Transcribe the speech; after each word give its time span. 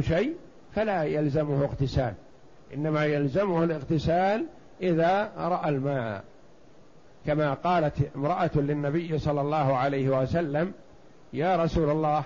شيء 0.00 0.34
فلا 0.74 1.04
يلزمه 1.04 1.64
اغتسال. 1.64 2.14
إنما 2.74 3.04
يلزمه 3.04 3.64
الاغتسال 3.64 4.46
إذا 4.82 5.32
رأى 5.36 5.68
الماء. 5.68 6.24
كما 7.26 7.54
قالت 7.54 8.10
امرأة 8.16 8.50
للنبي 8.54 9.18
صلى 9.18 9.40
الله 9.40 9.76
عليه 9.76 10.08
وسلم 10.22 10.72
يا 11.32 11.56
رسول 11.56 11.90
الله 11.90 12.24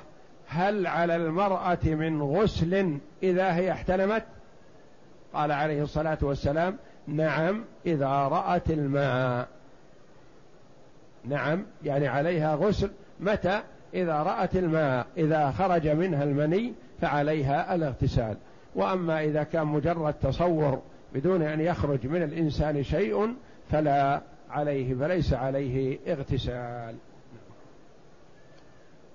هل 0.48 0.86
على 0.86 1.16
المرأة 1.16 1.78
من 1.84 2.22
غسل 2.22 2.98
إذا 3.22 3.54
هي 3.54 3.72
احتلمت؟ 3.72 4.24
قال 5.34 5.52
عليه 5.52 5.82
الصلاة 5.82 6.18
والسلام 6.22 6.76
نعم 7.06 7.64
إذا 7.86 8.08
رأت 8.08 8.70
الماء. 8.70 9.48
نعم 11.24 11.66
يعني 11.84 12.08
عليها 12.08 12.54
غسل. 12.54 12.90
متى؟ 13.20 13.62
إذا 13.94 14.22
رأت 14.22 14.56
الماء 14.56 15.06
إذا 15.16 15.50
خرج 15.50 15.88
منها 15.88 16.24
المني 16.24 16.72
فعليها 17.00 17.74
الاغتسال. 17.74 18.36
وأما 18.74 19.24
إذا 19.24 19.42
كان 19.42 19.66
مجرد 19.66 20.14
تصور 20.14 20.82
بدون 21.14 21.42
أن 21.42 21.60
يخرج 21.60 22.06
من 22.06 22.22
الإنسان 22.22 22.82
شيء 22.82 23.34
فلا 23.70 24.22
عليه 24.50 24.94
فليس 24.94 25.32
عليه 25.32 25.98
اغتسال. 26.08 26.94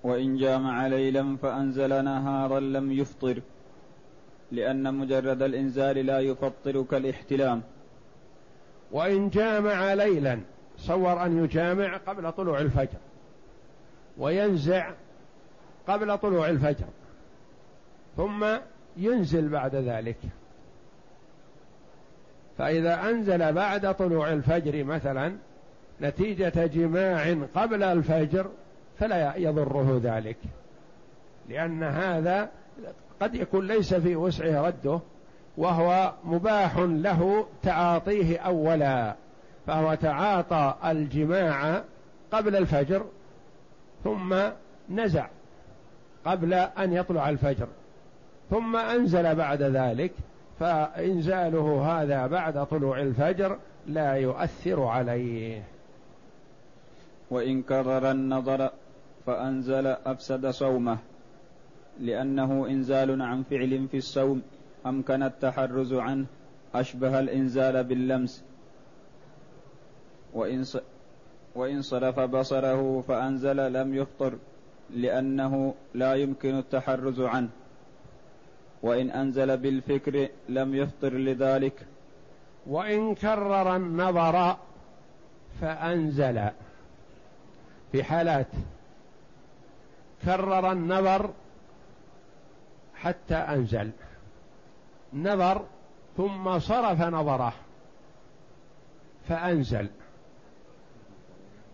وإن 0.04 0.36
جامع 0.36 0.86
ليلا 0.86 1.36
فأنزل 1.36 2.04
نهارا 2.04 2.60
لم 2.60 2.92
يفطر 2.92 3.40
لأن 4.52 4.94
مجرد 4.94 5.42
الإنزال 5.42 6.06
لا 6.06 6.20
يفطر 6.20 6.82
كالاحتلام 6.82 7.62
وإن 8.92 9.28
جامع 9.28 9.94
ليلا 9.94 10.40
صور 10.78 11.26
أن 11.26 11.44
يجامع 11.44 11.96
قبل 11.96 12.32
طلوع 12.32 12.58
الفجر. 12.58 12.98
وينزع 14.18 14.90
قبل 15.88 16.18
طلوع 16.18 16.48
الفجر. 16.48 16.86
ثم 18.16 18.46
ينزل 18.96 19.48
بعد 19.48 19.74
ذلك. 19.74 20.16
فإذا 22.58 23.10
أنزل 23.10 23.52
بعد 23.52 23.94
طلوع 23.94 24.32
الفجر 24.32 24.84
مثلا 24.84 25.36
نتيجة 26.00 26.66
جماع 26.66 27.36
قبل 27.54 27.82
الفجر 27.82 28.50
فلا 28.98 29.36
يضره 29.36 30.00
ذلك. 30.02 30.36
لأن 31.48 31.82
هذا 31.82 32.48
قد 33.20 33.34
يكون 33.34 33.66
ليس 33.66 33.94
في 33.94 34.16
وسعه 34.16 34.66
رده 34.66 35.00
وهو 35.56 36.12
مباح 36.24 36.76
له 36.78 37.46
تعاطيه 37.62 38.38
أولا 38.38 39.14
فهو 39.66 39.94
تعاطى 39.94 40.74
الجماع 40.84 41.84
قبل 42.32 42.56
الفجر 42.56 43.06
ثم 44.04 44.36
نزع 44.90 45.26
قبل 46.24 46.54
أن 46.54 46.92
يطلع 46.92 47.28
الفجر. 47.28 47.68
ثم 48.50 48.76
أنزل 48.76 49.34
بعد 49.34 49.62
ذلك 49.62 50.12
فإنزاله 50.60 51.82
هذا 51.92 52.26
بعد 52.26 52.66
طلوع 52.66 53.00
الفجر 53.00 53.58
لا 53.86 54.12
يؤثر 54.12 54.82
عليه. 54.82 55.62
وإن 57.30 57.62
كرر 57.62 58.10
النظر 58.10 58.70
فأنزل 59.26 59.86
أفسد 59.86 60.46
صومه 60.46 60.98
لأنه 62.00 62.66
إنزال 62.66 63.22
عن 63.22 63.42
فعل 63.42 63.88
في 63.90 63.96
الصوم 63.96 64.42
أمكن 64.86 65.22
التحرز 65.22 65.92
عنه؟ 65.92 66.26
أشبه 66.74 67.18
الإنزال 67.18 67.84
باللمس. 67.84 68.44
وإن 70.34 70.64
وإن 71.54 71.82
صرف 71.82 72.20
بصره 72.20 73.00
فأنزل 73.00 73.72
لم 73.72 73.94
يفطر 73.94 74.34
لأنه 74.90 75.74
لا 75.94 76.14
يمكن 76.14 76.58
التحرز 76.58 77.20
عنه. 77.20 77.48
وإن 78.82 79.10
أنزل 79.10 79.56
بالفكر 79.56 80.28
لم 80.48 80.74
يفطر 80.74 81.12
لذلك. 81.12 81.86
وإن 82.66 83.14
كرر 83.14 83.76
النظر 83.76 84.56
فأنزل. 85.60 86.48
في 87.92 88.04
حالات 88.04 88.46
كرر 90.24 90.72
النظر 90.72 91.30
حتى 92.94 93.34
أنزل. 93.34 93.90
نظر 95.12 95.64
ثم 96.16 96.58
صرف 96.58 97.00
نظره 97.02 97.52
فأنزل. 99.28 99.88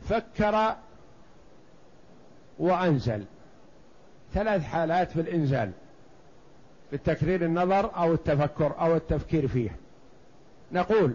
فكر 0.08 0.76
وأنزل. 2.58 3.24
ثلاث 4.34 4.62
حالات 4.62 5.10
في 5.10 5.20
الإنزال. 5.20 5.72
بالتكرير 6.92 7.44
النظر 7.44 7.97
أو 7.97 8.12
التفكر 8.12 8.75
أو 8.80 8.97
التفكير 8.97 9.48
فيه. 9.48 9.76
نقول 10.72 11.14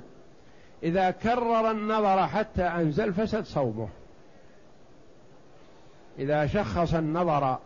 إذا 0.83 1.11
كرر 1.11 1.71
النظر 1.71 2.27
حتى 2.27 2.63
أنزل 2.63 3.13
فسد 3.13 3.43
صومه. 3.43 3.89
إذا 6.19 6.45
شخص 6.45 6.93
النظر 6.93 7.57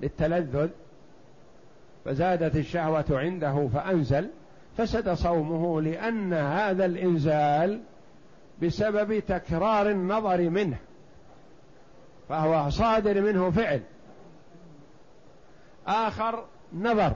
للتلذذ 0.00 0.68
فزادت 2.04 2.56
الشهوة 2.56 3.04
عنده 3.10 3.68
فأنزل 3.74 4.30
فسد 4.76 5.14
صومه 5.14 5.80
لأن 5.82 6.32
هذا 6.32 6.84
الإنزال 6.84 7.80
بسبب 8.62 9.18
تكرار 9.18 9.90
النظر 9.90 10.50
منه. 10.50 10.78
فهو 12.28 12.70
صادر 12.70 13.20
منه 13.20 13.50
فعل. 13.50 13.80
آخر 15.86 16.44
نظر 16.74 17.12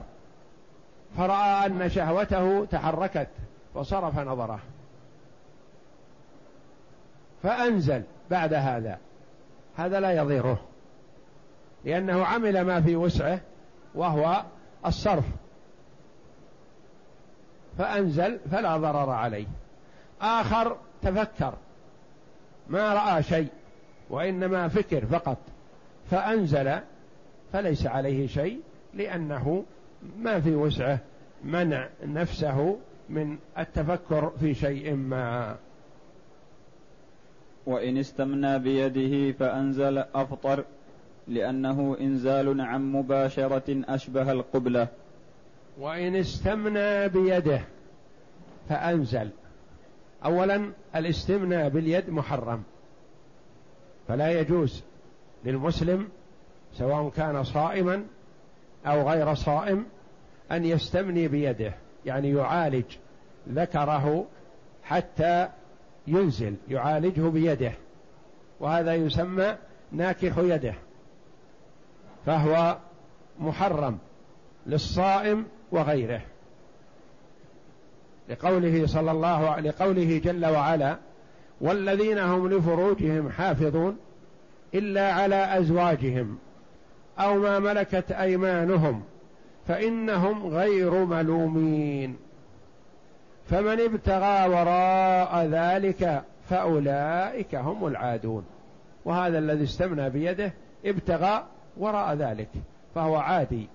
فرأى 1.17 1.65
أن 1.65 1.89
شهوته 1.89 2.65
تحركت 2.65 3.27
وصرف 3.75 4.19
نظره. 4.19 4.59
فأنزل 7.43 8.03
بعد 8.31 8.53
هذا. 8.53 8.99
هذا 9.77 9.99
لا 9.99 10.11
يضيره 10.11 10.61
لأنه 11.85 12.25
عمل 12.25 12.61
ما 12.61 12.81
في 12.81 12.95
وسعه 12.95 13.39
وهو 13.95 14.43
الصرف. 14.85 15.25
فأنزل 17.77 18.39
فلا 18.51 18.77
ضرر 18.77 19.09
عليه. 19.09 19.47
آخر 20.21 20.77
تفكر 21.01 21.53
ما 22.67 22.93
رأى 22.93 23.23
شيء 23.23 23.49
وإنما 24.09 24.67
فكر 24.67 25.05
فقط 25.05 25.37
فأنزل 26.11 26.79
فليس 27.53 27.87
عليه 27.87 28.27
شيء 28.27 28.61
لأنه 28.95 29.63
ما 30.19 30.39
في 30.39 30.55
وسعة 30.55 30.99
منع 31.43 31.89
نفسه 32.05 32.77
من 33.09 33.37
التفكر 33.57 34.29
في 34.39 34.53
شيء 34.53 34.93
ما. 34.93 35.55
وإن 37.65 37.97
استمنى 37.97 38.59
بيده 38.59 39.37
فأنزل 39.37 39.97
أفطر 39.97 40.63
لأنه 41.27 41.97
إنزال 42.01 42.61
عن 42.61 42.91
مباشرة 42.91 43.81
أشبه 43.87 44.31
القبلة. 44.31 44.87
وإن 45.79 46.15
استمنى 46.15 47.09
بيده 47.09 47.61
فأنزل. 48.69 49.29
أولا 50.25 50.71
الاستمناء 50.95 51.69
باليد 51.69 52.09
محرم 52.09 52.63
فلا 54.07 54.39
يجوز 54.39 54.83
للمسلم 55.45 56.07
سواء 56.73 57.09
كان 57.09 57.43
صائما 57.43 58.05
أو 58.85 59.09
غير 59.09 59.33
صائم 59.33 59.85
أن 60.51 60.65
يستمني 60.65 61.27
بيده 61.27 61.73
يعني 62.05 62.29
يعالج 62.29 62.85
ذكره 63.49 64.25
حتى 64.83 65.49
ينزل 66.07 66.55
يعالجه 66.69 67.21
بيده. 67.21 67.71
وهذا 68.59 68.95
يسمى 68.95 69.55
ناكح 69.91 70.37
يده. 70.37 70.73
فهو 72.25 72.77
محرم 73.39 73.97
للصائم 74.67 75.45
وغيره. 75.71 76.21
لقوله 78.29 78.87
صلى 78.87 79.11
الله 79.11 79.59
لقوله 79.59 80.21
جل 80.23 80.45
وعلا 80.45 80.97
والذين 81.61 82.19
هم 82.19 82.47
لفروجهم 82.47 83.29
حافظون 83.29 83.97
إلا 84.73 85.13
على 85.13 85.59
أزواجهم 85.59 86.37
أو 87.19 87.39
ما 87.39 87.59
ملكت 87.59 88.11
أيمانهم 88.11 89.03
فإنهم 89.67 90.47
غير 90.47 91.05
ملومين. 91.05 92.17
فمن 93.49 93.79
ابتغى 93.81 94.47
وراء 94.49 95.45
ذلك 95.45 96.23
فأولئك 96.49 97.55
هم 97.55 97.87
العادون. 97.87 98.45
وهذا 99.05 99.39
الذي 99.39 99.63
استمنى 99.63 100.09
بيده 100.09 100.53
ابتغى 100.85 101.45
وراء 101.77 102.15
ذلك 102.15 102.49
فهو 102.95 103.15
عادي 103.15 103.67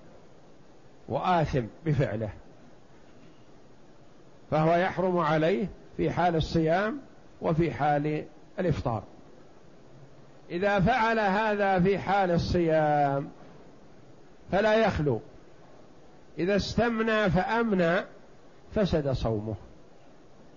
وآثم 1.09 1.63
بفعله. 1.85 2.29
فهو 4.51 4.75
يحرم 4.75 5.17
عليه 5.17 5.67
في 5.97 6.11
حال 6.11 6.35
الصيام 6.35 6.99
وفي 7.41 7.71
حال 7.71 8.23
الإفطار. 8.59 9.03
إذا 10.51 10.79
فعل 10.79 11.19
هذا 11.19 11.79
في 11.79 11.97
حال 11.97 12.31
الصيام 12.31 13.29
فلا 14.51 14.75
يخلو. 14.75 15.21
إذا 16.37 16.55
استمنى 16.55 17.29
فأمنى 17.29 18.05
فسد 18.75 19.11
صومه 19.11 19.55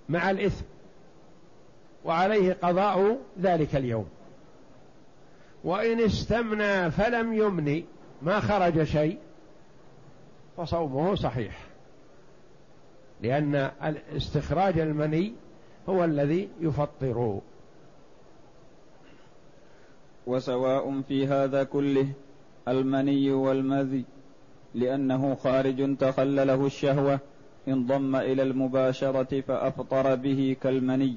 مع 0.08 0.30
الإثم 0.30 0.64
وعليه 2.04 2.56
قضاء 2.62 3.18
ذلك 3.40 3.76
اليوم. 3.76 4.08
وإن 5.64 6.00
استمنى 6.00 6.90
فلم 6.90 7.32
يمني 7.32 7.84
ما 8.22 8.40
خرج 8.40 8.82
شيء 8.82 9.18
فصومه 10.56 11.14
صحيح. 11.14 11.58
لأن 13.20 13.70
استخراج 14.16 14.78
المني 14.78 15.34
هو 15.88 16.04
الذي 16.04 16.48
يفطر. 16.60 17.40
وسواء 20.26 21.00
في 21.08 21.26
هذا 21.26 21.64
كله 21.64 22.08
المني 22.68 23.32
والمذي 23.32 24.04
لأنه 24.74 25.34
خارج 25.34 25.96
تخلله 25.96 26.66
الشهوة 26.66 27.20
انضم 27.68 28.16
إلى 28.16 28.42
المباشرة 28.42 29.40
فأفطر 29.40 30.14
به 30.14 30.56
كالمني. 30.62 31.16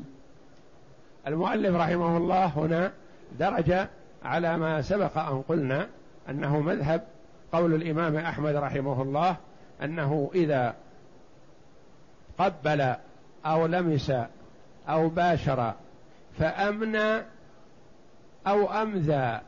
المؤلف 1.27 1.75
رحمه 1.75 2.17
الله 2.17 2.45
هنا 2.45 2.91
درج 3.39 3.87
على 4.23 4.57
ما 4.57 4.81
سبق 4.81 5.17
أن 5.17 5.41
قلنا 5.41 5.87
أنه 6.29 6.59
مذهب 6.59 7.01
قول 7.51 7.73
الإمام 7.73 8.15
أحمد 8.15 8.55
رحمه 8.55 9.01
الله 9.01 9.37
أنه 9.83 10.31
إذا 10.35 10.75
قبل 12.37 12.95
أو 13.45 13.65
لمس 13.65 14.11
أو 14.89 15.09
باشر 15.09 15.73
فأمنى 16.39 17.21
أو 18.47 18.71
أمذى 18.71 19.41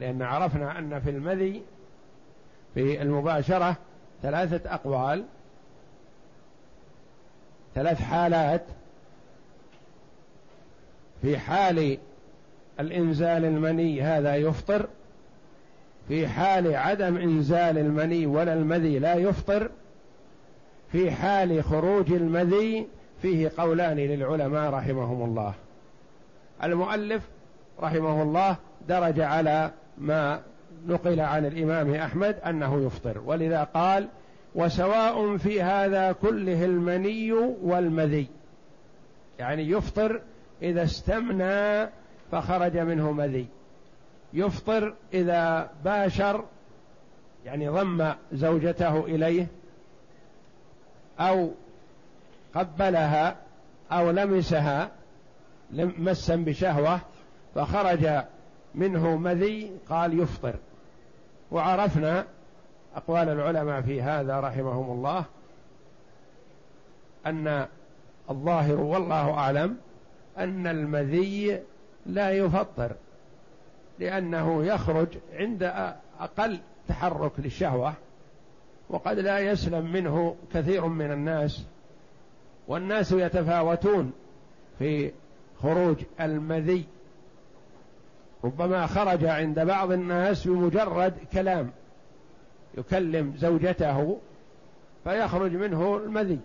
لأن 0.00 0.22
عرفنا 0.22 0.78
أن 0.78 1.00
في 1.00 1.10
المذي 1.10 1.62
في 2.74 3.02
المباشرة 3.02 3.76
ثلاثة 4.22 4.74
أقوال 4.74 5.24
ثلاث 7.74 8.00
حالات 8.00 8.62
في 11.22 11.38
حال 11.38 11.98
الإنزال 12.80 13.44
المني 13.44 14.02
هذا 14.02 14.36
يفطر 14.36 14.88
في 16.08 16.28
حال 16.28 16.74
عدم 16.74 17.16
إنزال 17.16 17.78
المني 17.78 18.26
ولا 18.26 18.52
المذي 18.52 18.98
لا 18.98 19.14
يفطر 19.14 19.70
في 20.92 21.10
حال 21.10 21.64
خروج 21.64 22.12
المذي 22.12 22.86
فيه 23.22 23.52
قولان 23.58 23.96
للعلماء 23.96 24.70
رحمهم 24.70 25.24
الله. 25.24 25.54
المؤلف 26.62 27.22
رحمه 27.80 28.22
الله 28.22 28.56
درج 28.88 29.20
على 29.20 29.70
ما 29.98 30.40
نقل 30.86 31.20
عن 31.20 31.46
الإمام 31.46 31.94
أحمد 31.94 32.36
أنه 32.46 32.86
يفطر. 32.86 33.20
ولذا 33.26 33.64
قال 33.64 34.08
وسواء 34.54 35.36
في 35.36 35.62
هذا 35.62 36.12
كله 36.12 36.64
المني 36.64 37.32
والمذي. 37.62 38.26
يعني 39.38 39.70
يفطر 39.70 40.20
إذا 40.62 40.82
استمنى 40.82 41.88
فخرج 42.32 42.78
منه 42.78 43.12
مذي. 43.12 43.46
يفطر 44.32 44.94
إذا 45.14 45.70
باشر 45.84 46.44
يعني 47.44 47.68
ضم 47.68 48.12
زوجته 48.32 49.04
إليه 49.04 49.46
أو 51.20 51.50
قبلها 52.54 53.36
أو 53.92 54.10
لمسها 54.10 54.90
مسا 55.72 56.36
بشهوة 56.36 57.00
فخرج 57.54 58.08
منه 58.74 59.16
مذي 59.16 59.72
قال 59.88 60.20
يفطر. 60.20 60.54
وعرفنا 61.50 62.26
أقوال 62.96 63.28
العلماء 63.28 63.80
في 63.80 64.02
هذا 64.02 64.40
رحمهم 64.40 64.90
الله 64.90 65.24
أن 67.26 67.66
الظاهر 68.30 68.80
والله 68.80 69.30
أعلم 69.30 69.76
أن 70.38 70.66
المذي 70.66 71.60
لا 72.06 72.30
يفطر 72.30 72.92
لأنه 73.98 74.64
يخرج 74.64 75.08
عند 75.32 75.62
أقل 76.20 76.58
تحرك 76.88 77.32
للشهوة 77.38 77.94
وقد 78.90 79.18
لا 79.18 79.38
يسلم 79.38 79.92
منه 79.92 80.36
كثير 80.54 80.86
من 80.86 81.12
الناس 81.12 81.64
والناس 82.68 83.12
يتفاوتون 83.12 84.12
في 84.78 85.12
خروج 85.62 85.96
المذي 86.20 86.84
ربما 88.44 88.86
خرج 88.86 89.24
عند 89.24 89.60
بعض 89.60 89.92
الناس 89.92 90.48
بمجرد 90.48 91.14
كلام. 91.32 91.70
يكلم 92.78 93.34
زوجته 93.36 94.18
فيخرج 95.04 95.52
منه 95.52 95.96
المذي. 95.96 96.38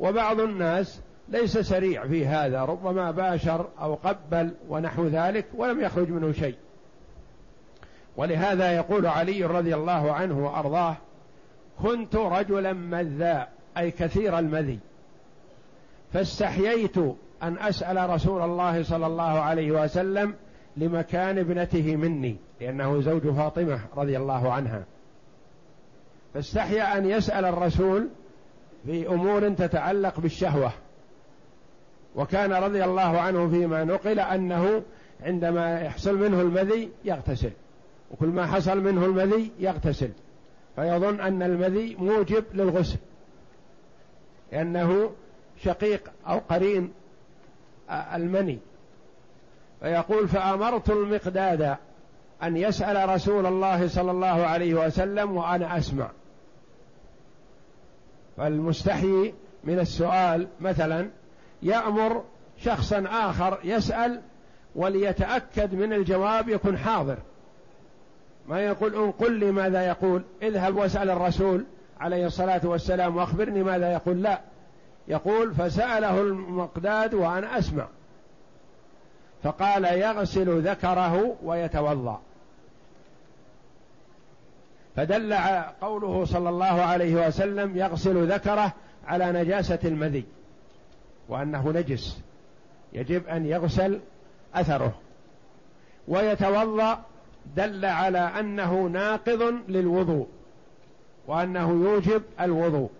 وبعض 0.00 0.40
الناس 0.40 1.00
ليس 1.28 1.58
سريع 1.58 2.06
في 2.06 2.26
هذا 2.26 2.64
ربما 2.64 3.10
باشر 3.10 3.68
أو 3.80 3.94
قبل 3.94 4.54
ونحو 4.68 5.06
ذلك 5.06 5.46
ولم 5.54 5.80
يخرج 5.80 6.10
منه 6.10 6.32
شيء. 6.32 6.56
ولهذا 8.16 8.72
يقول 8.72 9.06
علي 9.06 9.44
رضي 9.44 9.74
الله 9.74 10.12
عنه 10.12 10.44
وأرضاه 10.46 10.96
كنت 11.82 12.16
رجلا 12.16 12.72
مذاء 12.72 13.52
أي 13.78 13.90
كثير 13.90 14.38
المذي. 14.38 14.78
فاستحييت 16.12 16.98
أن 17.42 17.58
أسأل 17.58 18.10
رسول 18.10 18.42
الله 18.42 18.82
صلى 18.82 19.06
الله 19.06 19.40
عليه 19.40 19.82
وسلم 19.84 20.34
لمكان 20.76 21.38
ابنته 21.38 21.96
مني 21.96 22.36
لأنه 22.60 23.00
زوج 23.00 23.28
فاطمة 23.28 23.80
رضي 23.96 24.16
الله 24.16 24.52
عنها. 24.52 24.84
فاستحيا 26.34 26.98
أن 26.98 27.06
يسأل 27.06 27.44
الرسول 27.44 28.08
في 28.86 29.08
أمور 29.08 29.48
تتعلق 29.48 30.20
بالشهوة. 30.20 30.72
وكان 32.16 32.52
رضي 32.52 32.84
الله 32.84 33.20
عنه 33.20 33.48
فيما 33.48 33.84
نقل 33.84 34.20
أنه 34.20 34.82
عندما 35.20 35.80
يحصل 35.80 36.18
منه 36.18 36.40
المذي 36.40 36.90
يغتسل 37.04 37.50
وكل 38.10 38.26
ما 38.26 38.46
حصل 38.46 38.80
منه 38.80 39.04
المذي 39.04 39.50
يغتسل. 39.58 40.10
فيظن 40.76 41.20
أن 41.20 41.42
المذي 41.42 41.96
موجب 41.96 42.44
للغسل 42.54 42.98
لأنه 44.52 45.10
شقيق 45.62 46.10
أو 46.26 46.38
قرين 46.38 46.92
المني. 47.90 48.58
فيقول 49.82 50.28
فأمرت 50.28 50.90
المقداد 50.90 51.76
أن 52.42 52.56
يسأل 52.56 53.08
رسول 53.08 53.46
الله 53.46 53.88
صلى 53.88 54.10
الله 54.10 54.26
عليه 54.26 54.74
وسلم 54.74 55.36
وأنا 55.36 55.78
أسمع. 55.78 56.10
فالمستحيي 58.36 59.34
من 59.64 59.78
السؤال 59.78 60.46
مثلا 60.60 61.08
يأمر 61.62 62.24
شخصا 62.58 63.04
آخر 63.10 63.58
يسأل 63.64 64.20
وليتأكد 64.74 65.74
من 65.74 65.92
الجواب 65.92 66.48
يكون 66.48 66.78
حاضر. 66.78 67.16
ما 68.48 68.60
يقول 68.60 68.94
ان 68.94 69.10
قل 69.10 69.32
لي 69.32 69.52
ماذا 69.52 69.86
يقول 69.86 70.22
اذهب 70.42 70.76
واسأل 70.76 71.10
الرسول 71.10 71.64
عليه 72.00 72.26
الصلاة 72.26 72.60
والسلام 72.64 73.16
واخبرني 73.16 73.62
ماذا 73.62 73.92
يقول. 73.92 74.22
لا 74.22 74.40
يقول 75.08 75.54
فسأله 75.54 76.20
المقداد 76.20 77.14
وأنا 77.14 77.58
أسمع. 77.58 77.86
فقال 79.42 79.84
يغسل 79.84 80.68
ذكره 80.68 81.36
ويتوضأ. 81.42 82.20
فدل 84.96 85.34
قوله 85.80 86.24
صلى 86.24 86.48
الله 86.48 86.82
عليه 86.82 87.26
وسلم 87.26 87.76
يغسل 87.76 88.32
ذكره 88.32 88.72
على 89.06 89.32
نجاسة 89.32 89.78
المذي 89.84 90.24
وأنه 91.28 91.70
نجس. 91.70 92.20
يجب 92.92 93.26
أن 93.26 93.46
يغسل 93.46 94.00
أثره. 94.54 94.92
ويتوضأ 96.08 97.02
دل 97.56 97.84
على 97.84 98.18
أنه 98.18 98.86
ناقض 98.86 99.54
للوضوء 99.68 100.28
وأنه 101.26 101.70
يوجب 101.70 102.22
الوضوء. 102.40 102.90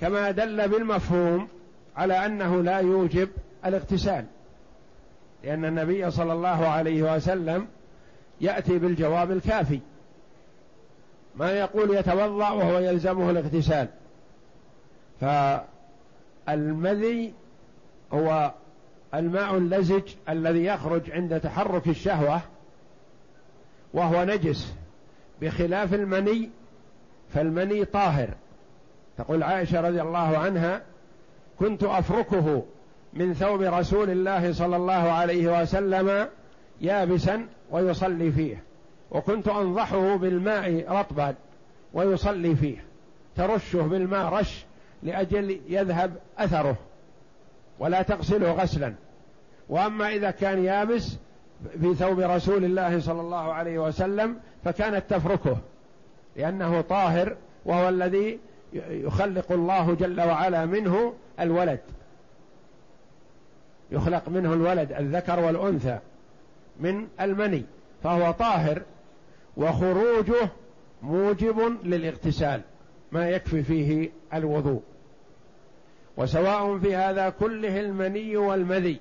كما 0.00 0.30
دل 0.30 0.68
بالمفهوم 0.68 1.48
على 1.96 2.26
أنه 2.26 2.62
لا 2.62 2.78
يوجب 2.78 3.28
الاغتسال. 3.66 4.24
لأن 5.44 5.64
النبي 5.64 6.10
صلى 6.10 6.32
الله 6.32 6.66
عليه 6.66 7.14
وسلم 7.16 7.66
يأتي 8.40 8.78
بالجواب 8.78 9.30
الكافي. 9.30 9.80
ما 11.36 11.52
يقول 11.52 11.96
يتوضأ 11.96 12.50
وهو 12.50 12.78
يلزمه 12.78 13.30
الاغتسال. 13.30 13.88
فالمذي 16.46 17.32
هو 18.12 18.52
الماء 19.14 19.56
اللزج 19.56 20.14
الذي 20.28 20.64
يخرج 20.64 21.10
عند 21.10 21.40
تحرك 21.40 21.88
الشهوة 21.88 22.40
وهو 23.94 24.24
نجس. 24.24 24.74
بخلاف 25.40 25.94
المني 25.94 26.50
فالمني 27.34 27.84
طاهر. 27.84 28.28
تقول 29.18 29.42
عائشة 29.42 29.80
رضي 29.80 30.02
الله 30.02 30.38
عنها 30.38 30.82
كنت 31.58 31.82
أفركه 31.82 32.62
من 33.14 33.34
ثوب 33.34 33.62
رسول 33.62 34.10
الله 34.10 34.52
صلى 34.52 34.76
الله 34.76 34.92
عليه 34.92 35.62
وسلم 35.62 36.28
يابسا 36.80 37.46
ويصلي 37.70 38.32
فيه. 38.32 38.62
وكنت 39.10 39.48
أنضحه 39.48 40.16
بالماء 40.16 40.84
رطبا 40.88 41.34
ويصلي 41.92 42.56
فيه. 42.56 42.84
ترشه 43.36 43.82
بالماء 43.82 44.32
رش 44.32 44.64
لأجل 45.02 45.60
يذهب 45.68 46.16
أثره 46.38 46.76
ولا 47.78 48.02
تغسله 48.02 48.52
غسلا. 48.52 48.94
وأما 49.68 50.08
إذا 50.08 50.30
كان 50.30 50.64
يابس 50.64 51.16
في 51.80 51.94
ثوب 51.94 52.20
رسول 52.20 52.64
الله 52.64 53.00
صلى 53.00 53.20
الله 53.20 53.52
عليه 53.52 53.78
وسلم 53.78 54.36
فكانت 54.64 55.04
تفركه 55.10 55.56
لأنه 56.36 56.80
طاهر 56.80 57.36
وهو 57.64 57.88
الذي 57.88 58.38
يخلق 58.90 59.52
الله 59.52 59.94
جل 59.94 60.20
وعلا 60.20 60.66
منه 60.66 61.12
الولد. 61.40 61.80
يخلق 63.94 64.28
منه 64.28 64.52
الولد 64.52 64.92
الذكر 64.92 65.40
والأنثى 65.40 65.98
من 66.80 67.06
المني 67.20 67.64
فهو 68.02 68.30
طاهر 68.30 68.82
وخروجه 69.56 70.48
موجب 71.02 71.76
للاغتسال 71.84 72.60
ما 73.12 73.28
يكفي 73.28 73.62
فيه 73.62 74.10
الوضوء. 74.34 74.82
وسواء 76.16 76.78
في 76.78 76.96
هذا 76.96 77.28
كله 77.30 77.80
المني 77.80 78.36
والمذي 78.36 79.00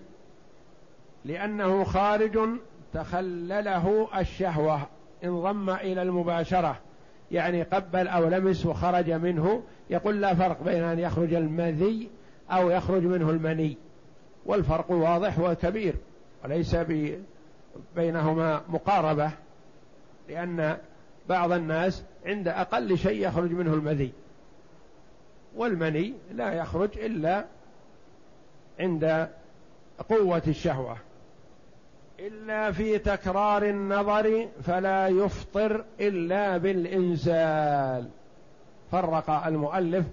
لأنه 1.25 1.83
خارج 1.83 2.39
تخلله 2.93 4.07
الشهوة 4.19 4.81
انضم 5.23 5.69
إلى 5.69 6.01
المباشرة 6.01 6.77
يعني 7.31 7.63
قبل 7.63 8.07
أو 8.07 8.27
لمس 8.27 8.65
وخرج 8.65 9.11
منه 9.11 9.63
يقول 9.89 10.21
لا 10.21 10.35
فرق 10.35 10.63
بين 10.63 10.83
أن 10.83 10.99
يخرج 10.99 11.33
المذي 11.33 12.09
أو 12.51 12.69
يخرج 12.69 13.03
منه 13.03 13.29
المني. 13.29 13.77
والفرق 14.45 14.91
واضح 14.91 15.39
وكبير 15.39 15.95
وليس 16.43 16.75
بينهما 17.95 18.61
مقاربة 18.69 19.31
لأن 20.29 20.77
بعض 21.29 21.51
الناس 21.51 22.03
عند 22.25 22.47
أقل 22.47 22.97
شيء 22.97 23.27
يخرج 23.27 23.51
منه 23.51 23.73
المذي 23.73 24.13
والمني 25.55 26.13
لا 26.31 26.53
يخرج 26.53 26.89
إلا 26.97 27.45
عند 28.79 29.29
قوة 30.09 30.41
الشهوة. 30.47 30.97
إلا 32.19 32.71
في 32.71 32.97
تكرار 32.97 33.63
النظر 33.63 34.47
فلا 34.63 35.07
يفطر 35.07 35.85
إلا 35.99 36.57
بالإنزال. 36.57 38.09
فرق 38.91 39.29
المؤلف 39.29 40.05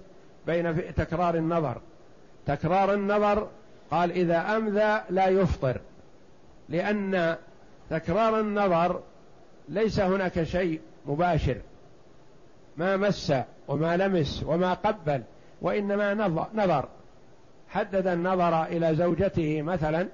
بين 0.47 0.93
تكرار 0.95 1.35
النظر. 1.35 1.81
تكرار 2.45 2.93
النظر 2.93 3.47
قال 3.91 4.11
إذا 4.11 4.57
أمذى 4.57 5.01
لا 5.09 5.27
يفطر 5.27 5.81
لأن 6.69 7.37
تكرار 7.89 8.39
النظر 8.39 9.01
ليس 9.69 9.99
هناك 9.99 10.43
شيء 10.43 10.81
مباشر. 11.05 11.57
ما 12.77 12.97
مس 12.97 13.33
وما 13.67 13.97
لمس 13.97 14.43
وما 14.43 14.73
قبل 14.73 15.23
وإنما 15.61 16.13
نظر. 16.53 16.89
حدد 17.69 18.07
النظر 18.07 18.63
إلى 18.63 18.95
زوجته 18.95 19.61
مثلا 19.61 20.07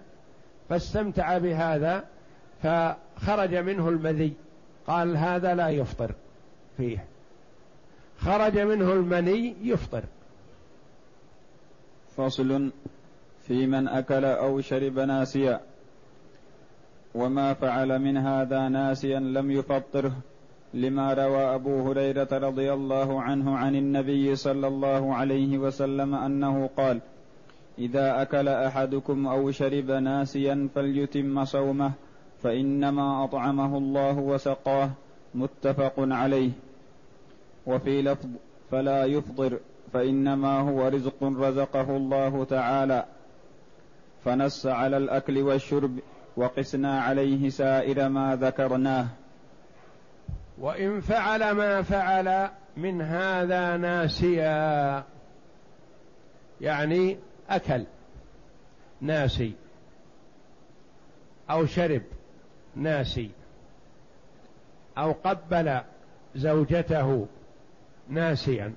فاستمتع 0.70 1.38
بهذا 1.38 2.04
فخرج 2.64 3.56
منه 3.56 3.90
المذي 3.90 4.34
قال 4.88 5.18
هذا 5.18 5.56
لا 5.56 5.70
يفطر 5.70 6.12
فيه. 6.78 7.06
خرج 8.20 8.60
منه 8.60 8.94
المني 8.94 9.56
يفطر. 9.62 10.04
فصل 12.18 12.72
في 13.48 13.68
من 13.68 13.88
أكل 13.88 14.26
أو 14.26 14.62
شرب 14.62 15.00
ناسيا 15.00 15.60
وما 17.16 17.54
فعل 17.54 18.00
من 18.00 18.18
هذا 18.18 18.70
ناسيا 18.70 19.20
لم 19.20 19.52
يفطره 19.52 20.12
لما 20.74 21.14
روى 21.14 21.56
أبو 21.56 21.90
هريرة 21.90 22.28
رضي 22.32 22.74
الله 22.74 23.22
عنه 23.22 23.58
عن 23.58 23.76
النبي 23.76 24.36
صلى 24.36 24.68
الله 24.68 25.16
عليه 25.16 25.58
وسلم 25.58 26.16
أنه 26.16 26.70
قال 26.78 27.02
إذا 27.80 28.22
أكل 28.22 28.48
أحدكم 28.48 29.28
أو 29.28 29.52
شرب 29.52 29.92
ناسيا 29.92 30.70
فليتم 30.76 31.46
صومه 31.46 31.92
فإنما 32.44 33.24
أطعمه 33.24 33.78
الله 33.78 34.20
وسقاه 34.20 34.90
متفق 35.36 35.94
عليه. 35.98 36.52
وفي 37.68 38.02
لفظ 38.02 38.30
فلا 38.72 39.06
يفطر 39.06 39.60
فإنما 39.94 40.60
هو 40.60 40.88
رزق 40.88 41.24
رزقه 41.24 41.98
الله 41.98 42.44
تعالى 42.44 43.06
فنص 44.26 44.66
على 44.66 44.98
الأكل 44.98 45.42
والشرب 45.42 46.00
وقسنا 46.38 47.02
عليه 47.02 47.50
سائر 47.50 48.10
ما 48.10 48.36
ذكرناه. 48.36 49.08
وإن 50.58 51.02
فعل 51.02 51.52
ما 51.52 51.82
فعل 51.82 52.50
من 52.78 53.02
هذا 53.02 53.78
ناسيا. 53.78 55.04
يعني 56.62 57.18
أكل 57.50 57.86
ناسي. 59.02 59.54
أو 61.50 61.66
شرب 61.66 62.02
ناسي. 62.76 63.32
أو 64.98 65.12
قبل 65.12 65.82
زوجته 66.36 67.28
ناسيا. 68.10 68.74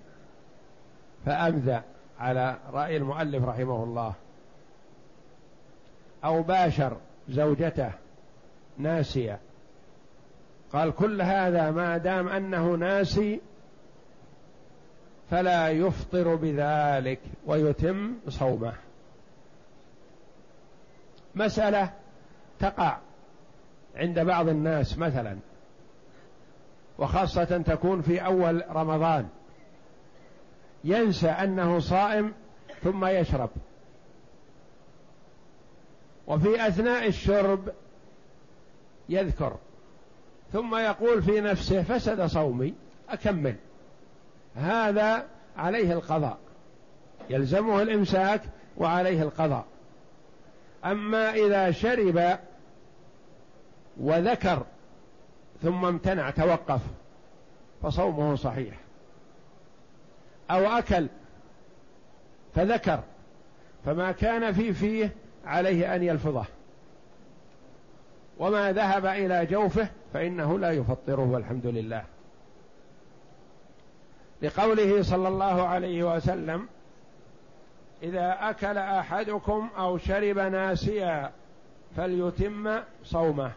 فامذى 1.27 1.83
على 2.19 2.57
رأي 2.73 2.97
المؤلف 2.97 3.45
رحمه 3.45 3.85
الله. 3.85 4.15
أو 6.25 6.43
باشر 6.43 6.97
زوجته 7.29 7.93
ناسية. 8.79 9.39
قال 10.73 10.95
كل 10.95 11.23
هذا 11.23 11.71
ما 11.71 11.97
دام 11.97 12.29
أنه 12.29 12.75
ناسي 12.75 13.41
فلا 15.31 15.69
يفطر 15.69 16.35
بذلك 16.35 17.21
ويتم 17.47 18.15
صومه. 18.29 18.73
مسألة 21.35 21.93
تقع 22.59 22.99
عند 23.97 24.21
بعض 24.21 24.49
الناس 24.49 24.99
مثلا 24.99 25.37
وخاصة 26.99 27.63
تكون 27.67 28.03
في 28.03 28.25
أول 28.25 28.65
رمضان. 28.71 29.29
ينسى 30.85 31.29
أنه 31.29 31.79
صائم 31.79 32.33
ثم 32.83 33.05
يشرب. 33.05 33.51
وفي 36.27 36.67
أثناء 36.69 37.07
الشرب 37.07 37.73
يذكر 39.09 39.57
ثم 40.53 40.77
يقول 40.77 41.23
في 41.23 41.41
نفسه 41.41 41.83
فسد 41.83 42.27
صومي 42.27 42.75
أكمل. 43.09 43.57
هذا 44.57 45.27
عليه 45.57 45.93
القضاء 45.93 46.39
يلزمه 47.31 47.83
الإمساك 47.83 48.43
وعليه 48.77 49.23
القضاء. 49.23 49.65
أما 50.85 51.31
إذا 51.35 51.71
شرب 51.71 52.39
وذكر 54.01 54.67
ثم 55.63 55.85
امتنع 55.85 56.31
توقف 56.31 56.81
فصومه 57.83 58.37
صحيح. 58.37 58.75
أو 60.51 60.67
أكل 60.67 61.07
فذكر 62.55 63.01
فما 63.85 64.13
كان 64.13 64.53
في 64.53 64.73
فيه 64.73 65.13
عليه 65.45 65.95
أن 65.95 66.03
يلفظه. 66.03 66.45
وما 68.39 68.73
ذهب 68.73 69.07
إلى 69.07 69.47
جوفه 69.47 69.89
فإنه 70.13 70.59
لا 70.59 70.71
يفطره 70.71 71.31
والحمد 71.31 71.67
لله. 71.67 72.05
لقوله 74.43 75.03
صلى 75.03 75.29
الله 75.29 75.69
عليه 75.69 76.17
وسلم 76.17 76.69
إذا 78.03 78.37
أكل 78.41 78.79
أحدكم 78.79 79.71
أو 79.79 79.99
شرب 79.99 80.39
ناسيا 80.39 81.31
فليتم 81.97 82.81
صومه 83.05 83.53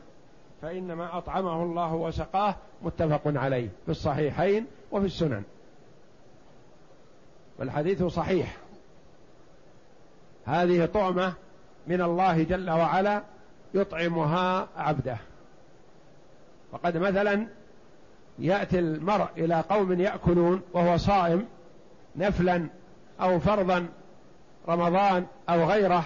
فإنما 0.61 1.17
أطعمه 1.17 1.63
الله 1.63 1.93
وسقاه 1.93 2.55
متفق 2.81 3.21
عليه 3.25 3.69
في 3.85 3.91
الصحيحين 3.91 4.65
وفي 4.91 5.05
السنن. 5.05 5.43
والحديث 7.59 8.03
صحيح. 8.03 8.57
هذه 10.45 10.85
طعمة 10.85 11.33
من 11.87 12.01
الله 12.01 12.43
جل 12.43 12.69
وعلا 12.69 13.23
يطعمها 13.73 14.67
عبده. 14.77 15.17
وقد 16.71 16.97
مثلا 16.97 17.47
يأتي 18.39 18.79
المرء 18.79 19.27
إلى 19.37 19.63
قوم 19.69 19.99
يأكلون 19.99 20.61
وهو 20.73 20.97
صائم 20.97 21.45
نفلا 22.15 22.67
أو 23.21 23.39
فرضا 23.39 23.87
رمضان 24.69 25.25
أو 25.49 25.63
غيره 25.63 26.05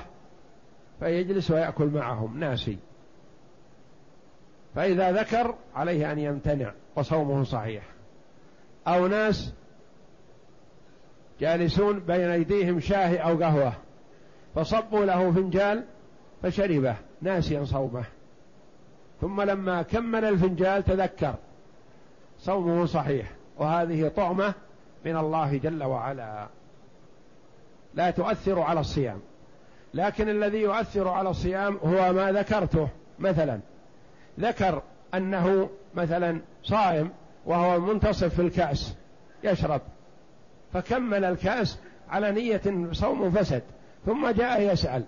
فيجلس 1.00 1.52
ويأكل 1.52 1.86
معهم 1.86 2.40
ناسي. 2.40 2.78
فإذا 4.76 5.12
ذكر 5.12 5.56
عليه 5.76 6.12
أن 6.12 6.20
يمتنع 6.20 6.72
وصومه 6.96 7.44
صحيح. 7.44 7.84
أو 8.88 9.08
ناس 9.08 9.54
جالسون 11.40 12.00
بين 12.00 12.30
أيديهم 12.30 12.80
شاهي 12.80 13.18
أو 13.18 13.38
قهوة. 13.38 13.74
فصبوا 14.56 15.06
له 15.06 15.32
فنجال 15.32 15.84
فشربه 16.44 16.96
ناسيا 17.22 17.66
صومه. 17.66 18.04
ثم 19.22 19.42
لما 19.42 19.82
كمل 19.82 20.26
الفنجال 20.26 20.84
تذكر 20.84 21.36
صومه 22.40 22.86
صحيح 22.86 23.32
وهذه 23.58 24.08
طعمة 24.08 24.54
من 25.06 25.18
الله 25.18 25.58
جل 25.58 25.84
وعلا. 25.84 26.48
لا 27.94 28.12
تؤثر 28.12 28.60
على 28.60 28.80
الصيام. 28.80 29.20
لكن 29.94 30.30
الذي 30.30 30.58
يؤثر 30.58 31.08
على 31.08 31.30
الصيام 31.30 31.78
هو 31.84 32.14
ما 32.14 32.32
ذكرته 32.32 32.90
مثلا. 33.20 33.60
ذكر 34.40 34.82
أنه 35.14 35.70
مثلا 35.96 36.42
صائم 36.64 37.10
وهو 37.46 37.80
منتصف 37.80 38.36
في 38.36 38.42
الكأس 38.42 38.96
يشرب 39.44 39.82
فكمل 40.74 41.26
الكأس 41.26 41.80
على 42.10 42.32
نية 42.32 42.92
صوم 42.92 43.32
فسد. 43.32 43.64
ثم 44.08 44.30
جاء 44.30 44.62
يسأل. 44.62 45.04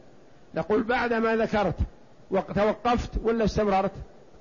نقول 0.56 0.84
بعد 0.84 1.14
ما 1.14 1.36
ذكرت 1.36 1.76
توقفت 2.56 3.12
ولا 3.24 3.46
استمررت؟ 3.46 3.92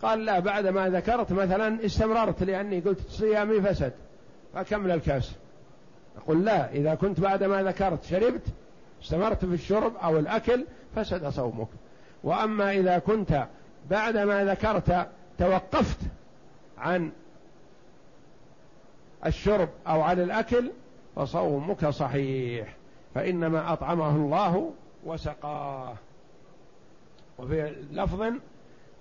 قال 0.02 0.24
لا 0.24 0.38
بعد 0.38 0.66
ما 0.66 0.88
ذكرت 0.88 1.32
مثلا 1.32 1.84
استمررت 1.86 2.42
لأني 2.42 2.80
قلت 2.80 3.08
صيامي 3.08 3.60
فسد 3.60 3.92
فكمل 4.54 4.90
الكأس. 4.90 5.32
نقول 6.16 6.44
لا 6.44 6.72
إذا 6.72 6.94
كنت 6.94 7.20
بعد 7.20 7.44
ما 7.44 7.62
ذكرت 7.62 8.04
شربت 8.04 8.42
استمرت 9.02 9.44
في 9.44 9.54
الشرب 9.54 9.96
أو 9.96 10.18
الأكل 10.18 10.64
فسد 10.96 11.28
صومك. 11.28 11.68
وأما 12.24 12.72
إذا 12.72 12.98
كنت 12.98 13.46
بعد 13.90 14.16
ما 14.16 14.44
ذكرت 14.44 15.06
توقفت 15.38 15.98
عن 16.78 17.10
الشرب 19.26 19.68
أو 19.86 20.00
عن 20.00 20.20
الأكل 20.20 20.70
فصومك 21.16 21.88
صحيح. 21.88 22.77
فإنما 23.18 23.72
أطعمه 23.72 24.16
الله 24.16 24.72
وسقاه. 25.04 25.94
وفي 27.38 27.74
لفظ 27.92 28.32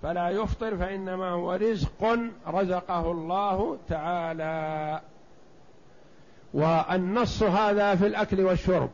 فلا 0.02 0.28
يفطر 0.28 0.76
فإنما 0.76 1.30
هو 1.30 1.54
رزق 1.54 2.18
رزقه 2.46 3.10
الله 3.12 3.78
تعالى. 3.88 5.00
والنص 6.54 7.42
هذا 7.42 7.94
في 7.94 8.06
الأكل 8.06 8.40
والشرب 8.40 8.90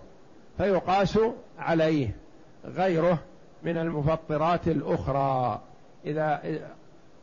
فيقاس 0.59 1.19
عليه 1.59 2.17
غيره 2.65 3.19
من 3.63 3.77
المفطرات 3.77 4.69
الأخرى. 4.69 5.61
إذا 6.07 6.43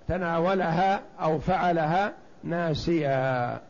تناولها 0.08 1.02
أو 1.20 1.40
فعلها 1.40 2.14
ناسيا. 2.44 3.62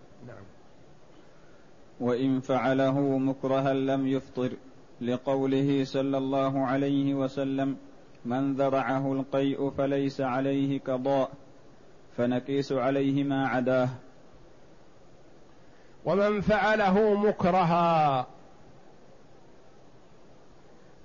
وإن 2.02 2.40
فعله 2.40 3.18
مكرها 3.18 3.74
لم 3.74 4.08
يفطر 4.08 4.52
لقوله 5.02 5.84
صلى 5.86 6.18
الله 6.18 6.66
عليه 6.66 7.14
وسلم 7.14 7.78
من 8.26 8.56
ذرعه 8.56 9.14
القيء 9.14 9.70
فليس 9.70 10.22
عليه 10.22 10.80
قضاء 10.80 11.32
فنقيس 12.18 12.72
عليه 12.72 13.24
ما 13.24 13.48
عداه. 13.48 13.90
ومن 16.06 16.42
فعله 16.42 17.14
مكرها 17.14 18.28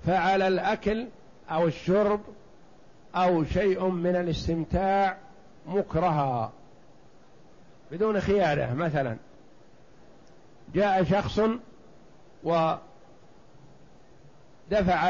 فعل 0.07 0.43
الأكل 0.43 1.07
أو 1.51 1.67
الشرب 1.67 2.21
أو 3.15 3.45
شيء 3.45 3.89
من 3.89 4.17
الاستمتاع 4.17 5.17
مكرها 5.67 6.53
بدون 7.93 8.21
خياره 8.21 8.75
مثلا. 8.75 9.17
جاء 10.75 11.05
شخص 11.05 11.41
ودفع 12.45 12.81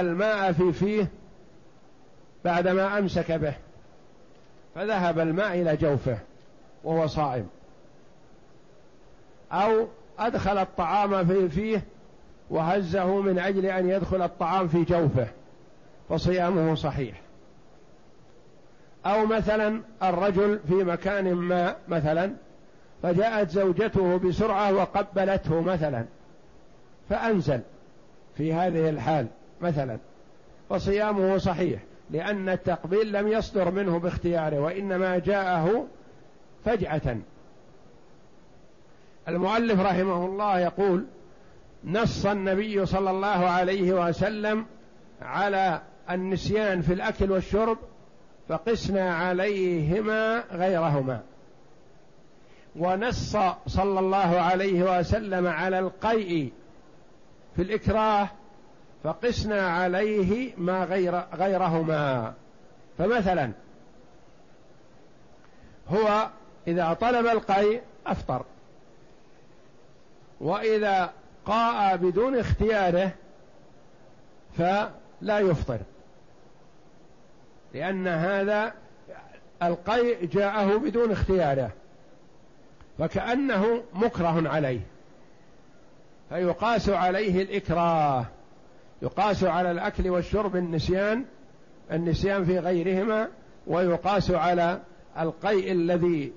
الماء 0.01 0.53
في 0.53 0.73
فيه 0.73 1.09
بعدما 2.45 2.99
أمسك 2.99 3.33
به 3.33 3.55
فذهب 4.75 5.19
الماء 5.19 5.61
إلى 5.61 5.77
جوفه 5.77 6.19
وهو 6.85 7.07
صائم. 7.07 7.49
أو 9.53 9.87
أدخل 10.19 10.59
الطعام 10.59 11.27
في 11.27 11.49
فيه 11.49 11.83
وهزه 12.51 13.21
من 13.21 13.39
أجل 13.39 13.67
أن 13.67 13.89
يدخل 13.89 14.23
الطعام 14.23 14.69
في 14.69 14.85
جوفه 14.85 15.28
فصيامه 16.09 16.75
صحيح. 16.75 17.21
أو 19.07 19.26
مثلا 19.26 19.83
الرجل 20.02 20.61
في 20.69 20.75
مكان 20.75 21.35
ما 21.35 21.76
مثلا 21.89 22.33
فجاءت 23.06 23.50
زوجته 23.50 24.16
بسرعة 24.16 24.75
وقبلته 24.75 25.60
مثلا 25.60 26.04
فأنزل 27.10 27.60
في 28.36 28.52
هذه 28.52 28.88
الحال 28.88 29.26
مثلا. 29.60 29.99
فصيامه 30.71 31.38
صحيح 31.38 31.82
لأن 32.10 32.49
التقبيل 32.49 33.12
لم 33.12 33.28
يصدر 33.28 33.71
منه 33.71 33.99
باختياره 33.99 34.60
وإنما 34.60 35.19
جاءه 35.19 35.86
فجأة. 36.64 37.16
المؤلف 39.28 39.80
رحمه 39.80 40.26
الله 40.26 40.58
يقول 40.58 41.04
نص 41.84 42.26
النبي 42.26 42.86
صلى 42.86 43.10
الله 43.10 43.49
عليه 43.49 44.08
وسلم 44.08 44.66
على 45.23 45.80
النسيان 46.10 46.82
في 46.82 46.92
الأكل 46.92 47.32
والشرب 47.32 47.78
فقسنا 48.49 49.14
عليهما 49.14 50.45
غيرهما. 50.52 51.21
ونص 52.78 53.36
صلى 53.67 54.00
الله 54.00 54.41
عليه 54.41 54.99
وسلم 54.99 55.47
على 55.47 55.78
القيء 55.78 56.52
في 57.56 57.62
الإكراه 57.62 58.28
فقسنا 59.04 59.69
عليه 59.71 60.52
ما 60.56 60.84
غير 60.84 61.25
غيرهما. 61.34 62.34
فمثلا 62.99 63.52
هو 65.89 66.28
إذا 66.69 66.93
طلب 66.93 67.26
القيء 67.26 67.82
أفطر. 68.06 68.45
وإذا 70.41 71.12
قاء 71.47 71.97
بدون 71.97 72.39
اختياره 72.39 73.10
فلا 74.58 75.39
يفطر. 75.39 75.78
لأن 77.75 78.08
هذا 78.08 78.73
القيء 79.62 80.26
جاءه 80.26 80.76
بدون 80.76 81.12
اختياره. 81.12 81.71
فكأنه 82.99 83.82
مكره 83.95 84.49
عليه. 84.49 84.80
فيقاس 86.28 86.89
عليه 86.89 87.43
الإكراه. 87.43 88.26
يقاس 89.02 89.45
على 89.45 89.71
الأكل 89.71 90.11
والشرب 90.11 90.56
النسيان 90.56 91.25
النسيان 91.93 92.45
في 92.45 92.59
غيرهما 92.59 93.28
ويقاس 93.67 94.30
على 94.30 94.80
القيء 95.19 95.73
الذي 95.73 96.32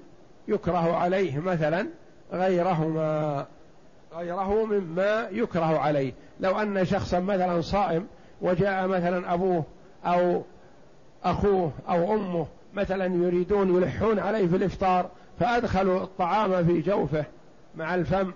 يكره 0.48 0.96
عليه 0.96 1.40
مثلا 1.40 1.88
غيرهما 2.34 3.46
غيره 4.14 4.66
مما 4.66 5.28
يكره 5.32 5.80
عليه. 5.80 6.14
لو 6.40 6.62
أن 6.62 6.86
شخصا 6.86 7.20
مثلا 7.20 7.62
صائم 7.62 8.08
وجاء 8.42 8.88
مثلا 8.88 9.34
أبوه 9.34 9.64
أو 10.06 10.42
أخوه 11.24 11.72
أو 11.90 12.14
أمه 12.14 12.48
مثلا 12.74 13.06
يريدون 13.06 13.76
يلحون 13.76 14.20
عليه 14.20 14.48
في 14.48 14.56
الإفطار 14.56 15.10
فأدخلوا 15.40 16.04
الطعام 16.04 16.66
في 16.66 16.82
جوفه 16.82 17.26
مع 17.76 17.96
الفم 17.96 18.32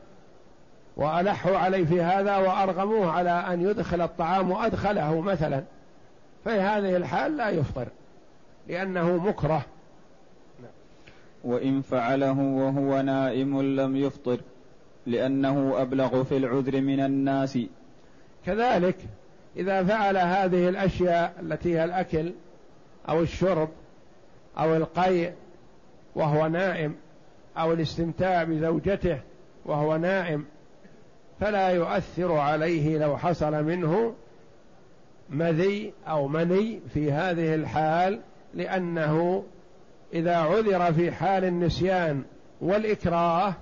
وألحوا 0.97 1.57
عليه 1.57 1.85
في 1.85 2.01
هذا 2.01 2.37
وأرغموه 2.37 3.11
على 3.11 3.29
أن 3.29 3.61
يدخل 3.61 4.01
الطعام 4.01 4.51
وأدخله 4.51 5.21
مثلا. 5.21 5.63
في 6.43 6.49
هذه 6.49 6.97
الحال 6.97 7.37
لا 7.37 7.49
يفطر 7.49 7.87
لأنه 8.67 9.17
مكره. 9.17 9.65
وإن 11.43 11.81
فعله 11.81 12.39
وهو 12.39 13.01
نائم 13.01 13.61
لم 13.61 13.95
يفطر 13.95 14.39
لأنه 15.05 15.81
أبلغ 15.81 16.23
في 16.23 16.37
العذر 16.37 16.81
من 16.81 16.99
الناس. 16.99 17.57
كذلك 18.45 18.95
إذا 19.57 19.83
فعل 19.83 20.17
هذه 20.17 20.69
الأشياء 20.69 21.33
التي 21.39 21.77
هي 21.77 21.83
الأكل 21.83 22.31
أو 23.09 23.21
الشرب 23.21 23.69
أو 24.57 24.75
القيء 24.75 25.33
وهو 26.15 26.47
نائم 26.47 26.95
أو 27.57 27.73
الاستمتاع 27.73 28.43
بزوجته 28.43 29.19
وهو 29.65 29.97
نائم 29.97 30.45
فلا 31.39 31.69
يؤثر 31.69 32.33
عليه 32.33 32.97
لو 32.97 33.17
حصل 33.17 33.63
منه 33.63 34.13
مذي 35.29 35.93
أو 36.07 36.27
مني 36.27 36.79
في 36.93 37.11
هذه 37.11 37.55
الحال 37.55 38.19
لأنه 38.53 39.43
إذا 40.13 40.35
عذر 40.35 40.93
في 40.93 41.11
حال 41.11 41.43
النسيان 41.43 42.23
والإكراه 42.61 43.53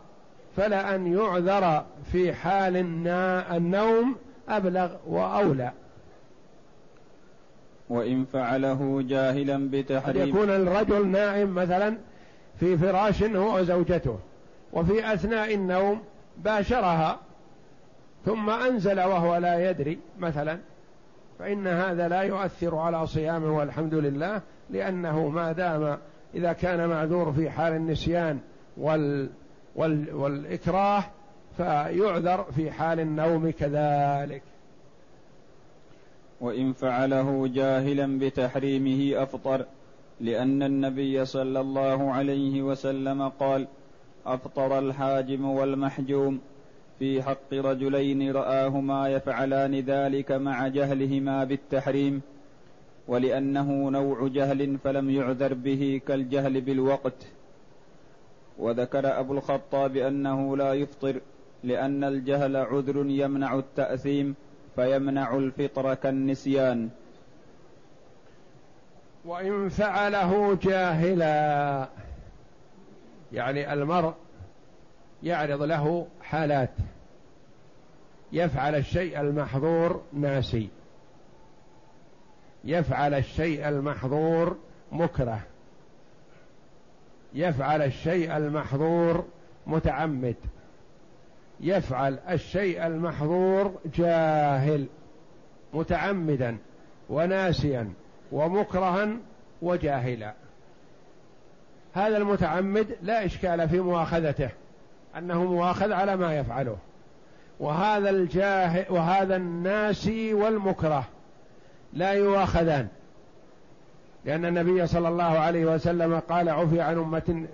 فلأن 0.58 1.14
يعذر 1.14 1.86
في 2.12 2.34
حال 2.34 2.78
النوم 3.52 4.16
أبلغ 4.50 4.96
وأولى. 5.08 5.72
وإن 7.90 8.26
فعله 8.26 9.04
جاهلا 9.08 9.70
بتحريم. 9.72 10.30
يكون 10.30 10.50
الرجل 10.50 11.08
نائم 11.08 11.56
مثلا 11.56 11.98
في 12.62 12.78
فراش 12.78 13.24
هو 13.24 13.58
وزوجته 13.58 14.19
وفي 14.74 15.13
أثناء 15.13 15.54
النوم 15.54 16.02
باشرها 16.38 17.19
ثم 18.26 18.50
أنزل 18.50 19.00
وهو 19.00 19.36
لا 19.36 19.69
يدري 19.69 20.00
مثلا 20.19 20.60
فإن 21.39 21.67
هذا 21.67 22.08
لا 22.08 22.21
يؤثر 22.21 22.76
على 22.76 23.08
صيامه 23.08 23.58
والحمد 23.58 23.93
لله 23.93 24.41
لأنه 24.69 25.28
ما 25.28 25.52
دام 25.52 25.97
إذا 26.36 26.54
كان 26.54 26.89
معذور 26.89 27.32
في 27.34 27.50
حال 27.50 27.74
النسيان 27.74 28.39
والإكراه 29.76 31.04
فيعذر 31.58 32.43
في 32.43 32.71
حال 32.71 33.00
النوم 33.00 33.52
كذلك. 33.52 34.41
وإن 36.41 36.74
فعله 36.74 37.47
جاهلا 37.47 38.19
بتحريمه 38.19 39.24
أفطر. 39.24 39.65
لأن 40.21 40.63
النبي 40.63 41.25
صلى 41.25 41.60
الله 41.60 42.12
عليه 42.12 42.62
وسلم 42.62 43.29
قال 43.29 43.67
أفطر 44.25 44.79
الحاجم 44.79 45.45
والمحجوم 45.45 46.39
في 46.99 47.23
حق 47.23 47.53
رجلين 47.53 48.31
رآهما 48.31 49.10
يفعلان 49.10 49.75
ذلك 49.75 50.31
مع 50.31 50.67
جهلهما 50.67 51.43
بالتحريم 51.43 52.21
ولأنه 53.07 53.89
نوع 53.89 54.27
جهل 54.27 54.77
فلم 54.77 55.10
يعذر 55.10 55.53
به 55.53 56.01
كالجهل 56.07 56.62
بالوقت. 56.62 57.27
وذكر 58.60 59.19
أبو 59.19 59.34
الخطاب 59.34 59.97
أنه 59.97 60.57
لا 60.57 60.73
يفطر 60.73 61.21
لأن 61.63 62.03
الجهل 62.03 62.55
عذر 62.57 63.05
يمنع 63.05 63.60
التأثيم 63.60 64.36
فيمنع 64.75 65.38
الفطر 65.38 65.93
كالنسيان. 65.93 66.89
وإن 69.25 69.69
فعله 69.69 70.57
جاهلا. 70.62 71.88
يعني 73.34 73.73
المرء 73.73 74.13
يعرض 75.23 75.62
له 75.62 76.07
حالات. 76.21 76.69
يفعل 78.31 78.75
الشيء 78.75 79.21
المحظور 79.21 80.01
ناسي. 80.13 80.69
يفعل 82.63 83.13
الشيء 83.13 83.69
المحظور 83.69 84.57
مكره. 84.91 85.41
يفعل 87.34 87.81
الشيء 87.81 88.38
المحظور 88.38 89.25
متعمد. 89.67 90.36
يفعل 91.60 92.19
الشيء 92.29 92.88
المحظور 92.88 93.79
جاهل 93.86 94.88
متعمدا 95.73 96.57
وناسيا. 97.10 97.93
ومكرها 98.32 99.10
وجاهلا. 99.62 100.34
هذا 101.94 102.17
المتعمد 102.17 102.98
لا 103.02 103.26
إشكال 103.26 103.70
في 103.70 103.80
مؤاخذته 103.80 104.50
أنه 105.17 105.44
مؤاخذ 105.44 105.91
على 105.91 106.15
ما 106.15 106.38
يفعله. 106.38 106.78
وهذا 107.60 108.10
الجاهل 108.10 108.86
وهذا 108.89 109.36
الناسي 109.36 110.34
والمكره 110.34 111.04
لا 111.94 112.12
يؤاخذان. 112.12 112.88
لأن 114.26 114.46
النبي 114.46 114.88
صلى 114.88 115.08
الله 115.08 115.39
عليه 115.39 115.65
وسلم 115.65 116.20
قال 116.20 116.50
عفي 116.50 116.82
عن 116.82 116.98
أمة 116.98 117.46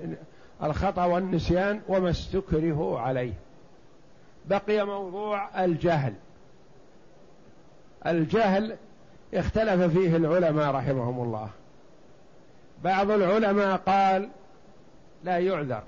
الخطأ 0.64 1.06
والنسيان 1.06 1.82
وما 1.88 2.10
استكرهوا 2.10 3.00
عليه. 3.00 3.34
بقي 4.46 4.86
موضوع 4.86 5.66
الجهل. 5.66 6.14
الجهل 8.06 8.78
اختلف 9.34 9.98
فيه 9.98 10.16
العلماء 10.16 10.72
رحمهم 10.72 11.24
الله. 11.24 11.50
بعض 12.84 13.12
العلماء 13.12 13.78
قال 13.78 14.30
لا 15.24 15.38
يعذر 15.38 15.84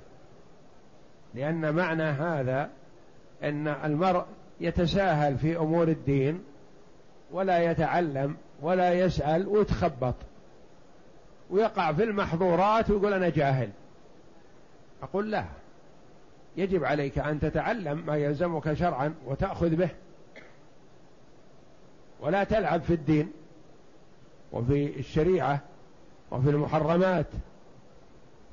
لأن 1.33 1.73
معنى 1.75 2.03
هذا 2.03 2.69
أن 3.43 3.67
المرء 3.67 4.25
يتساهل 4.61 5.37
في 5.37 5.57
أمور 5.57 5.87
الدين 5.87 6.43
ولا 7.31 7.59
يتعلم 7.59 8.37
ولا 8.61 8.93
يسأل 8.93 9.47
ويتخبط. 9.47 10.15
ويقع 11.49 11.93
في 11.93 12.03
المحظورات 12.03 12.89
ويقول 12.89 13.13
أنا 13.13 13.29
جاهل. 13.29 13.69
أقول 15.03 15.31
لا 15.31 15.45
يجب 16.57 16.83
عليك 16.83 17.19
أن 17.19 17.39
تتعلم 17.39 18.03
ما 18.05 18.17
يلزمك 18.17 18.73
شرعا 18.73 19.13
وتأخذ 19.25 19.69
به. 19.69 19.89
ولا 22.21 22.43
تلعب 22.43 22.81
في 22.81 22.93
الدين 22.93 23.31
وفي 24.51 24.99
الشريعة 24.99 25.59
وفي 26.31 26.49
المحرمات. 26.49 27.25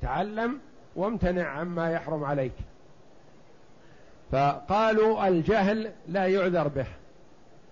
تعلم 0.01 0.59
وامتنع 0.95 1.47
عما 1.47 1.91
يحرم 1.91 2.23
عليك. 2.23 2.53
فقالوا 4.31 5.27
الجهل 5.27 5.91
لا 6.07 6.27
يعذر 6.27 6.67
به 6.67 6.85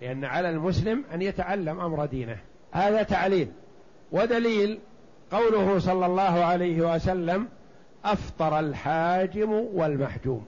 لأن 0.02 0.26
على 0.26 0.50
المسلم 0.50 1.04
أن 1.14 1.22
يتعلم 1.22 1.80
أمر 1.80 2.06
دينه. 2.06 2.38
هذا 2.72 3.04
تعليل. 3.04 3.52
ودليل 4.12 4.80
قوله 5.32 5.80
صلى 5.80 6.06
الله 6.06 6.44
عليه 6.44 6.96
وسلم 6.96 7.48
أفطر 8.06 8.60
الحاجم 8.60 9.52
والمحجوم. 9.52 10.46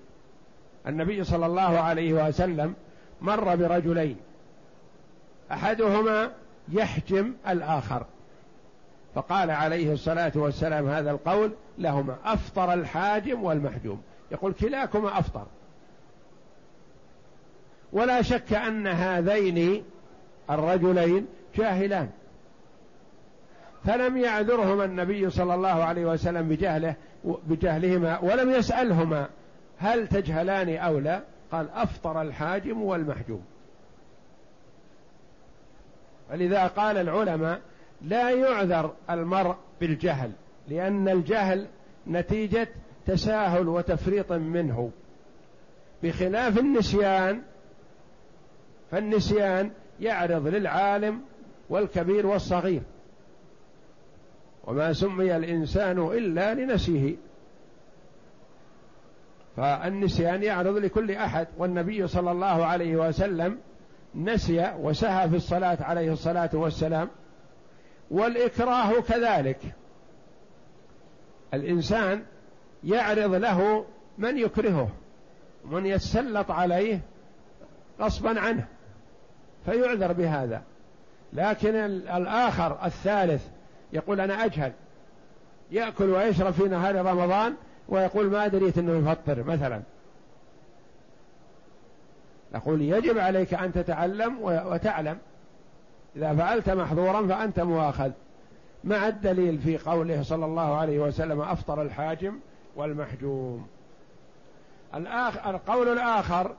النبي 0.87 1.23
صلى 1.23 1.45
الله 1.45 1.79
عليه 1.79 2.27
وسلم 2.27 2.73
مر 3.21 3.55
برجلين 3.55 4.17
أحدهما 5.51 6.31
يحجم 6.69 7.33
الآخر. 7.47 8.05
فقال 9.15 9.51
عليه 9.51 9.93
الصلاة 9.93 10.31
والسلام 10.35 10.87
هذا 10.87 11.11
القول 11.11 11.51
لهما 11.77 12.15
أفطر 12.25 12.73
الحاجم 12.73 13.43
والمحجوم. 13.43 14.01
يقول 14.31 14.53
كلاكما 14.53 15.19
أفطر. 15.19 15.45
ولا 17.93 18.21
شك 18.21 18.53
أن 18.53 18.87
هذين 18.87 19.83
الرجلين 20.49 21.27
جاهلان. 21.55 22.09
فلم 23.85 24.17
يعذرهما 24.17 24.85
النبي 24.85 25.29
صلى 25.29 25.55
الله 25.55 25.83
عليه 25.83 26.05
وسلم 26.05 26.49
بجهله 26.49 26.95
بجهلهما 27.23 28.19
ولم 28.19 28.49
يسألهما 28.51 29.27
هل 29.77 30.07
تجهلان 30.07 30.77
أو 30.77 30.99
لا. 30.99 31.21
قال 31.51 31.69
أفطر 31.69 32.21
الحاجم 32.21 32.81
والمحجوم. 32.81 33.41
فلذا 36.29 36.67
قال 36.67 36.97
العلماء 36.97 37.61
لا 38.01 38.29
يعذر 38.29 38.93
المرء 39.09 39.55
بالجهل 39.81 40.31
لأن 40.67 41.09
الجهل 41.09 41.67
نتيجة 42.07 42.67
تساهل 43.05 43.67
وتفريط 43.67 44.31
منه. 44.31 44.91
بخلاف 46.03 46.59
النسيان 46.59 47.41
فالنسيان 48.91 49.71
يعرض 49.99 50.47
للعالم 50.47 51.21
والكبير 51.69 52.27
والصغير. 52.27 52.81
وما 54.63 54.93
سمي 54.93 55.35
الإنسان 55.35 55.97
إلا 55.99 56.53
لنسيه. 56.53 57.15
فالنسيان 59.57 60.43
يعرض 60.43 60.77
لكل 60.77 61.11
أحد 61.11 61.47
والنبي 61.57 62.07
صلى 62.07 62.31
الله 62.31 62.65
عليه 62.65 62.95
وسلم 62.95 63.57
نسي 64.15 64.73
وسهى 64.79 65.29
في 65.29 65.35
الصلاة 65.35 65.77
عليه 65.81 66.13
الصلاة 66.13 66.49
والسلام 66.53 67.09
والإكراه 68.11 69.01
كذلك. 69.01 69.59
الإنسان 71.53 72.23
يعرض 72.83 73.33
له 73.33 73.85
من 74.17 74.37
يكرهه 74.37 74.89
من 75.65 75.85
يتسلط 75.85 76.51
عليه 76.51 76.99
غصبا 77.99 78.39
عنه 78.39 78.65
فيعذر 79.65 80.13
بهذا. 80.13 80.61
لكن 81.33 81.75
الآخر 82.15 82.85
الثالث 82.85 83.45
يقول 83.93 84.21
أنا 84.21 84.45
أجهل. 84.45 84.71
يأكل 85.71 86.09
ويشرب 86.09 86.53
في 86.53 86.63
نهار 86.63 86.95
رمضان 86.95 87.53
ويقول 87.89 88.25
ما 88.31 88.47
دريت 88.47 88.77
أنه 88.77 89.11
يفطر 89.11 89.43
مثلا. 89.43 89.81
نقول 92.53 92.81
يجب 92.81 93.17
عليك 93.17 93.53
أن 93.53 93.73
تتعلم 93.73 94.37
وتعلم. 94.41 95.17
إذا 96.15 96.35
فعلت 96.35 96.69
محظورا 96.69 97.27
فأنت 97.27 97.59
مؤاخذ. 97.59 98.11
مع 98.83 99.07
الدليل 99.07 99.57
في 99.59 99.77
قوله 99.77 100.23
صلى 100.23 100.45
الله 100.45 100.77
عليه 100.77 100.99
وسلم 100.99 101.41
أفطر 101.41 101.81
الحاجم 101.81 102.39
والمحجوم. 102.75 103.67
الآخر 104.95 105.49
القول 105.49 105.87
الآخر 105.87 106.55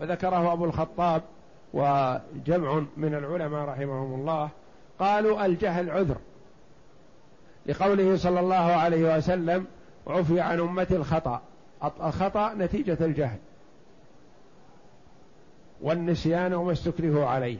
وذكره 0.00 0.52
أبو 0.52 0.64
الخطاب 0.64 1.22
وجمع 1.72 2.82
من 2.96 3.14
العلماء 3.14 3.68
رحمهم 3.68 4.20
الله 4.20 4.48
قالوا 4.98 5.46
الجهل 5.46 5.90
عذر. 5.90 6.16
لقوله 7.66 8.16
صلى 8.16 8.40
الله 8.40 8.56
عليه 8.56 9.16
وسلم 9.16 9.66
عفي 10.06 10.40
عن 10.40 10.60
أمة 10.60 10.86
الخطأ. 10.90 11.40
الخطأ 12.02 12.54
نتيجة 12.54 12.98
الجهل. 13.00 13.38
والنسيان 15.82 16.52
وما 16.52 16.72
استكرهوا 16.72 17.26
عليه. 17.26 17.58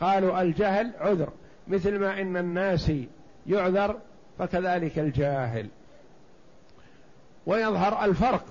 قالوا 0.00 0.42
الجهل 0.42 0.92
عذر 1.00 1.28
مثل 1.68 1.98
ما 1.98 2.20
إن 2.20 2.36
الناس 2.36 2.92
يعذر 3.46 3.98
فكذلك 4.38 4.98
الجاهل. 4.98 5.68
ويظهر 7.46 8.04
الفرق 8.04 8.44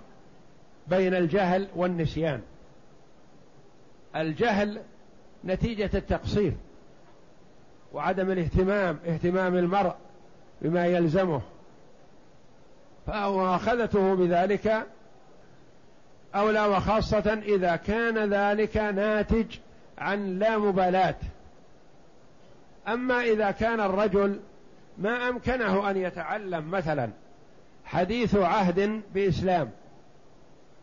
بين 0.87 1.13
الجهل 1.13 1.67
والنسيان. 1.75 2.41
الجهل 4.15 4.81
نتيجة 5.45 5.89
التقصير 5.93 6.53
وعدم 7.93 8.31
الاهتمام 8.31 8.99
اهتمام 9.07 9.55
المرء 9.57 9.95
بما 10.61 10.85
يلزمه. 10.85 11.41
فمؤاخذته 13.07 14.15
بذلك 14.15 14.87
أولى 16.35 16.65
وخاصة 16.65 17.41
إذا 17.45 17.75
كان 17.75 18.33
ذلك 18.33 18.77
ناتج 18.77 19.45
عن 19.97 20.39
لا 20.39 20.57
مبالاة. 20.57 21.15
أما 22.87 23.21
إذا 23.21 23.51
كان 23.51 23.79
الرجل 23.79 24.39
ما 24.97 25.29
أمكنه 25.29 25.89
أن 25.89 25.97
يتعلم 25.97 26.71
مثلا 26.71 27.09
حديث 27.85 28.35
عهد 28.35 29.01
بإسلام 29.13 29.71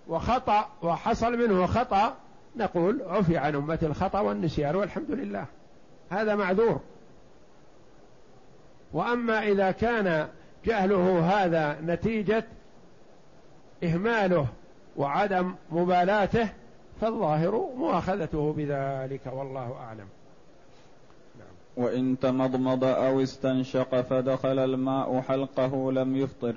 وخطأ 0.09 0.69
وحصل 0.83 1.39
منه 1.39 1.67
خطأ 1.67 2.17
نقول 2.57 3.03
عفي 3.07 3.37
عن 3.39 3.55
أمة 3.55 3.79
الخطأ 3.83 4.21
والنسيان 4.21 4.77
والحمد 4.77 5.11
لله. 5.11 5.47
هذا 6.11 6.35
معذور. 6.35 6.81
وأما 8.93 9.43
إذا 9.43 9.71
كان 9.71 10.29
جهله 10.65 11.21
هذا 11.21 11.81
نتيجة 11.81 12.45
إهماله 13.85 14.47
وعدم 14.97 15.55
مبالاته 15.73 16.49
فالظاهر 17.01 17.69
مؤاخذته 17.77 18.53
بذلك 18.53 19.21
والله 19.27 19.73
أعلم 19.73 20.09
نعم. 21.39 21.85
وإن 21.85 22.19
تمضمض 22.19 22.85
أو 22.85 23.23
استنشق 23.23 24.01
فدخل 24.01 24.59
الماء 24.59 25.21
حلقه 25.21 25.93
لم 25.93 26.17
يفطر 26.17 26.55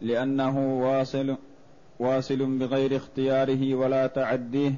لأنه 0.00 0.80
واصل 0.82 1.36
واصل 1.98 2.58
بغير 2.58 2.96
اختياره 2.96 3.74
ولا 3.74 4.06
تعديه 4.06 4.72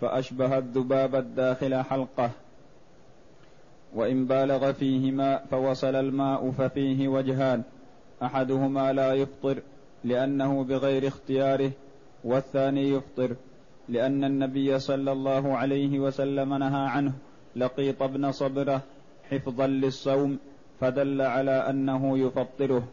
فأشبه 0.00 0.58
الذباب 0.58 1.14
الداخل 1.14 1.82
حلقه 1.82 2.30
وإن 3.94 4.26
بالغ 4.26 4.72
فيهما 4.72 5.42
فوصل 5.50 5.94
الماء 5.94 6.50
ففيه 6.50 7.08
وجهان 7.08 7.62
أحدهما 8.22 8.92
لا 8.92 9.14
يفطر 9.14 9.62
لأنه 10.04 10.64
بغير 10.64 11.06
اختياره 11.08 11.70
والثاني 12.24 12.90
يفطر 12.90 13.36
لأن 13.88 14.24
النبي 14.24 14.78
صلى 14.78 15.12
الله 15.12 15.56
عليه 15.56 15.98
وسلم 15.98 16.54
نهى 16.54 16.88
عنه 16.88 17.12
لقيط 17.56 18.02
بن 18.02 18.32
صبرة 18.32 18.80
حفظا 19.30 19.66
للصوم 19.66 20.38
فدل 20.80 21.22
على 21.22 21.50
أنه 21.50 22.18
يفطره 22.18 22.84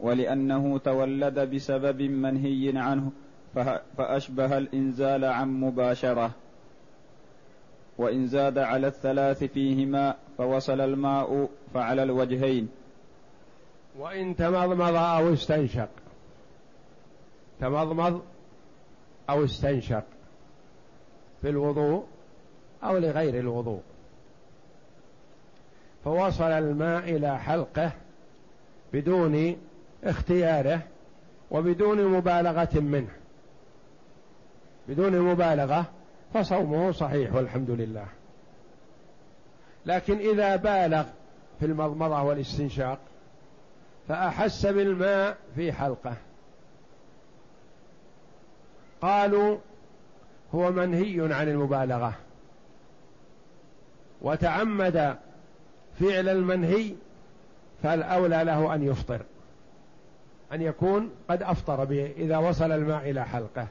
ولأنه 0.00 0.78
تولد 0.78 1.38
بسبب 1.38 2.02
منهي 2.02 2.72
عنه 2.76 3.12
فأشبه 3.96 4.58
الإنزال 4.58 5.24
عن 5.24 5.60
مباشرة. 5.60 6.30
وإن 7.98 8.26
زاد 8.26 8.58
على 8.58 8.86
الثلاث 8.86 9.44
فيهما 9.44 10.14
فوصل 10.38 10.80
الماء 10.80 11.48
فعلى 11.74 12.02
الوجهين. 12.02 12.68
وإن 13.98 14.36
تمضمض 14.36 14.94
أو 14.94 15.32
استنشق. 15.32 15.88
تمضمض 17.60 18.22
أو 19.30 19.44
استنشق 19.44 20.04
في 21.42 21.48
الوضوء 21.48 22.06
أو 22.84 22.98
لغير 22.98 23.38
الوضوء. 23.38 23.80
فوصل 26.04 26.44
الماء 26.44 26.98
إلى 26.98 27.38
حلقه 27.38 27.92
بدون 28.92 29.56
اختياره 30.04 30.80
وبدون 31.50 32.04
مبالغة 32.04 32.80
منه. 32.80 33.10
بدون 34.88 35.20
مبالغة 35.20 35.84
فصومه 36.34 36.92
صحيح 36.92 37.34
والحمد 37.34 37.70
لله. 37.70 38.06
لكن 39.86 40.18
إذا 40.18 40.56
بالغ 40.56 41.04
في 41.60 41.66
المضمضة 41.66 42.22
والاستنشاق 42.22 42.98
فأحس 44.08 44.66
بالماء 44.66 45.36
في 45.54 45.72
حلقه. 45.72 46.16
قالوا 49.02 49.58
هو 50.54 50.72
منهي 50.72 51.34
عن 51.34 51.48
المبالغة. 51.48 52.14
وتعمد 54.22 55.16
فعل 56.00 56.28
المنهي 56.28 56.94
فالأولى 57.82 58.44
له 58.44 58.74
أن 58.74 58.82
يفطر 58.82 59.20
أن 60.52 60.62
يكون 60.62 61.10
قد 61.28 61.42
أفطر 61.42 61.84
به 61.84 62.12
إذا 62.16 62.36
وصل 62.36 62.72
الماء 62.72 63.10
إلى 63.10 63.24
حلقه. 63.24 63.66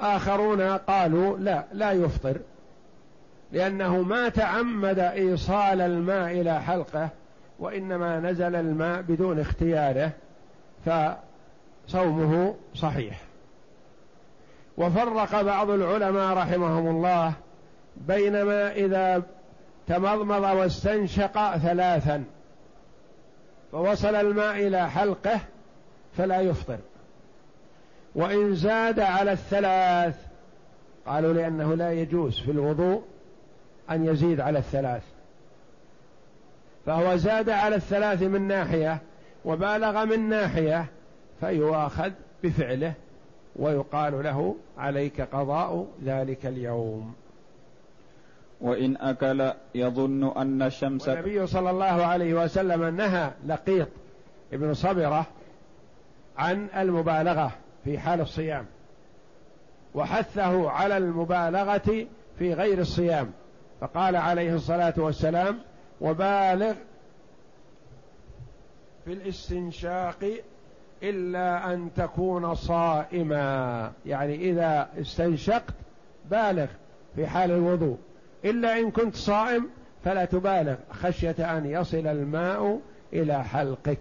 آخرون 0.00 0.60
قالوا 0.60 1.38
لا 1.38 1.64
لا 1.72 1.92
يفطر 1.92 2.36
لأنه 3.52 4.02
ما 4.02 4.28
تعمد 4.28 4.98
إيصال 4.98 5.80
الماء 5.80 6.40
إلى 6.40 6.62
حلقه 6.62 7.08
وإنما 7.58 8.20
نزل 8.20 8.54
الماء 8.54 9.02
بدون 9.02 9.40
اختياره 9.40 10.12
فصومه 10.86 12.54
صحيح. 12.74 13.29
وفرق 14.80 15.42
بعض 15.42 15.70
العلماء 15.70 16.36
رحمهم 16.36 16.88
الله 16.88 17.32
بينما 17.96 18.72
إذا 18.72 19.22
تمضمض 19.86 20.42
واستنشق 20.42 21.56
ثلاثا 21.56 22.24
فوصل 23.72 24.14
الماء 24.14 24.66
إلى 24.66 24.90
حلقه 24.90 25.40
فلا 26.16 26.40
يفطر. 26.40 26.78
وإن 28.14 28.54
زاد 28.54 29.00
على 29.00 29.32
الثلاث 29.32 30.16
قالوا 31.06 31.32
لأنه 31.32 31.74
لا 31.74 31.92
يجوز 31.92 32.40
في 32.40 32.50
الوضوء 32.50 33.02
أن 33.90 34.06
يزيد 34.06 34.40
على 34.40 34.58
الثلاث. 34.58 35.02
فهو 36.86 37.16
زاد 37.16 37.50
على 37.50 37.76
الثلاث 37.76 38.22
من 38.22 38.48
ناحية 38.48 38.98
وبالغ 39.44 40.04
من 40.04 40.28
ناحية 40.28 40.86
فيؤاخذ 41.40 42.10
بفعله 42.42 42.92
ويقال 43.60 44.24
له 44.24 44.56
عليك 44.78 45.20
قضاء 45.20 45.86
ذلك 46.04 46.46
اليوم. 46.46 47.14
وإن 48.60 48.96
أكل 48.96 49.52
يظن 49.74 50.36
أن 50.36 50.62
الشمس 50.62 51.08
النبي 51.08 51.46
صلى 51.46 51.70
الله 51.70 51.84
عليه 51.84 52.34
وسلم 52.34 52.96
نهى 52.96 53.30
لقيط 53.46 53.88
ابن 54.52 54.74
صبرة 54.74 55.26
عن 56.38 56.68
المبالغة 56.76 57.52
في 57.84 57.98
حال 57.98 58.20
الصيام 58.20 58.66
وحثه 59.94 60.70
على 60.70 60.96
المبالغة 60.96 62.06
في 62.38 62.54
غير 62.54 62.78
الصيام 62.78 63.32
فقال 63.80 64.16
عليه 64.16 64.54
الصلاة 64.54 64.94
والسلام 64.96 65.58
وبالغ 66.00 66.74
في 69.04 69.12
الاستنشاق 69.12 70.24
إلا 71.02 71.72
أن 71.72 71.90
تكون 71.96 72.54
صائما. 72.54 73.92
يعني 74.06 74.34
إذا 74.34 74.88
استنشقت 75.00 75.74
بالغ 76.30 76.66
في 77.16 77.26
حال 77.26 77.50
الوضوء. 77.50 77.98
إلا 78.44 78.78
إن 78.78 78.90
كنت 78.90 79.14
صائم 79.14 79.68
فلا 80.04 80.24
تبالغ. 80.24 80.76
خشية 80.90 81.58
أن 81.58 81.66
يصل 81.66 82.06
الماء 82.06 82.80
إلى 83.12 83.44
حلقك. 83.44 84.00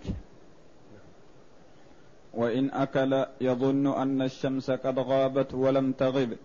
وإن 2.33 2.71
أكل 2.71 3.25
يظن 3.41 3.88
أن 3.88 4.21
الشمس 4.21 4.71
قد 4.71 4.99
غابت 4.99 5.53
ولم 5.53 5.91
تغب 5.91 6.38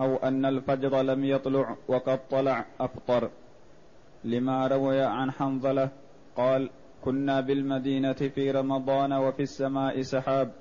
أو 0.00 0.16
أن 0.16 0.44
الفجر 0.44 1.02
لم 1.02 1.24
يطلع 1.24 1.76
وقد 1.88 2.28
طلع 2.30 2.64
أفطر. 2.80 3.30
لما 4.24 4.66
روي 4.66 5.02
عن 5.02 5.30
حنظلة 5.30 5.88
قال 6.36 6.70
كنا 7.08 7.40
بالمدينة 7.40 8.12
في 8.12 8.50
رمضان 8.50 9.12
وفي 9.12 9.42
السماء 9.42 10.02
سحاب 10.02 10.52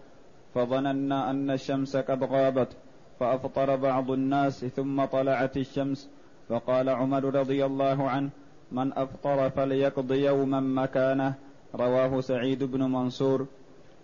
فظننا 0.56 1.30
أن 1.30 1.52
الشمس 1.52 1.96
قد 1.98 2.24
غابت 2.24 2.72
فأفطر 3.20 3.76
بعض 3.76 4.12
الناس 4.12 4.66
ثم 4.66 5.06
طلعت 5.06 5.58
الشمس. 5.58 6.10
فقال 6.50 6.90
عمر 6.90 7.36
رضي 7.36 7.66
الله 7.66 8.10
عنه 8.10 8.30
من 8.72 8.94
أفطر 8.94 9.50
فليقض 9.50 10.12
يوما 10.12 10.60
مكانه 10.60 11.34
رواه 11.76 12.22
سعيد 12.22 12.64
بن 12.64 12.82
منصور 12.84 13.48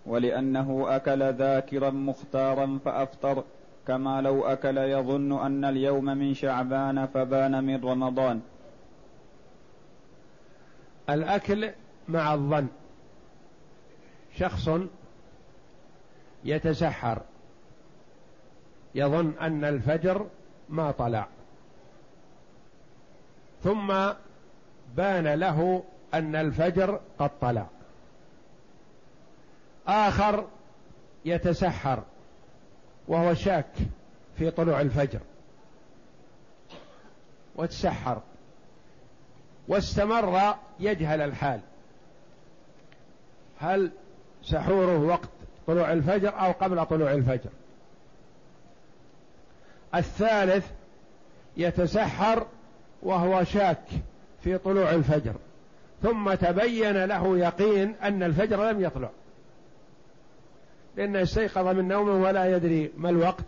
ولأنه 0.06 0.96
أكل 0.96 1.22
ذاكرا 1.32 1.90
مختارا 1.90 2.78
فأفطر 2.84 3.44
كما 3.86 4.20
لو 4.20 4.44
أكل 4.44 4.78
يظن 4.78 5.32
أن 5.32 5.64
اليوم 5.64 6.04
من 6.04 6.34
شعبان 6.34 7.06
فبان 7.06 7.64
من 7.64 7.84
رمضان 7.84 8.40
الأكل 11.10 11.70
مع 12.08 12.34
الظن. 12.34 12.66
شخص 14.38 14.70
يتسحر. 16.44 17.22
يظن 18.94 19.32
أن 19.40 19.64
الفجر 19.64 20.26
ما 20.68 20.90
طلع. 20.90 21.26
ثم 23.62 23.94
بان 24.96 25.28
له 25.28 25.84
أن 26.14 26.36
الفجر 26.36 27.00
قد 27.18 27.30
طلع. 27.40 27.66
آخر 29.86 30.48
يتسحر 31.24 32.02
وهو 33.08 33.34
شاك 33.34 33.72
في 34.38 34.50
طلوع 34.50 34.80
الفجر. 34.80 35.20
وتسحر. 37.56 38.22
واستمر 39.68 40.54
يجهل 40.80 41.20
الحال. 41.20 41.60
هل 43.58 43.90
سحوره 44.42 44.98
وقت 44.98 45.28
طلوع 45.66 45.92
الفجر 45.92 46.40
أو 46.40 46.52
قبل 46.52 46.86
طلوع 46.86 47.12
الفجر؟ 47.12 47.50
الثالث 49.94 50.70
يتسحر 51.56 52.46
وهو 53.02 53.44
شاك 53.44 53.84
في 54.42 54.58
طلوع 54.58 54.90
الفجر 54.90 55.34
ثم 56.02 56.34
تبين 56.34 57.04
له 57.04 57.38
يقين 57.38 57.94
أن 58.02 58.22
الفجر 58.22 58.70
لم 58.70 58.80
يطلع. 58.80 59.10
لأنه 60.96 61.22
استيقظ 61.22 61.66
من 61.66 61.88
نومه 61.88 62.26
ولا 62.26 62.56
يدري 62.56 62.92
ما 62.96 63.10
الوقت 63.10 63.44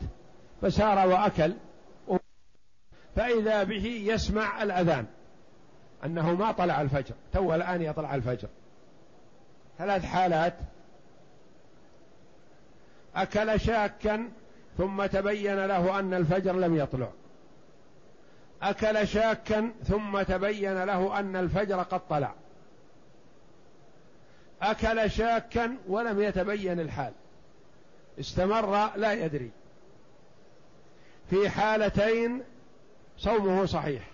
فسار 0.62 1.08
وأكل 1.08 1.54
فإذا 3.16 3.62
به 3.62 3.86
يسمع 3.86 4.62
الأذان 4.62 5.06
أنه 6.04 6.34
ما 6.34 6.52
طلع 6.52 6.80
الفجر 6.80 7.14
تو 7.32 7.54
الآن 7.54 7.82
يطلع 7.82 8.14
الفجر. 8.14 8.48
ثلاث 9.78 10.04
حالات. 10.04 10.54
أكل 13.16 13.60
شاكا 13.60 14.28
ثم 14.78 15.06
تبين 15.06 15.66
له 15.66 15.98
أن 15.98 16.14
الفجر 16.14 16.52
لم 16.52 16.76
يطلع. 16.76 17.08
أكل 18.62 19.08
شاكا 19.08 19.72
ثم 19.84 20.22
تبين 20.22 20.84
له 20.84 21.18
أن 21.18 21.36
الفجر 21.36 21.82
قد 21.82 22.08
طلع. 22.08 22.34
أكل 24.62 25.10
شاكا 25.10 25.76
ولم 25.88 26.20
يتبين 26.20 26.80
الحال. 26.80 27.12
استمر 28.20 28.96
لا 28.96 29.12
يدري. 29.12 29.50
في 31.30 31.48
حالتين 31.48 32.42
صومه 33.18 33.66
صحيح. 33.66 34.10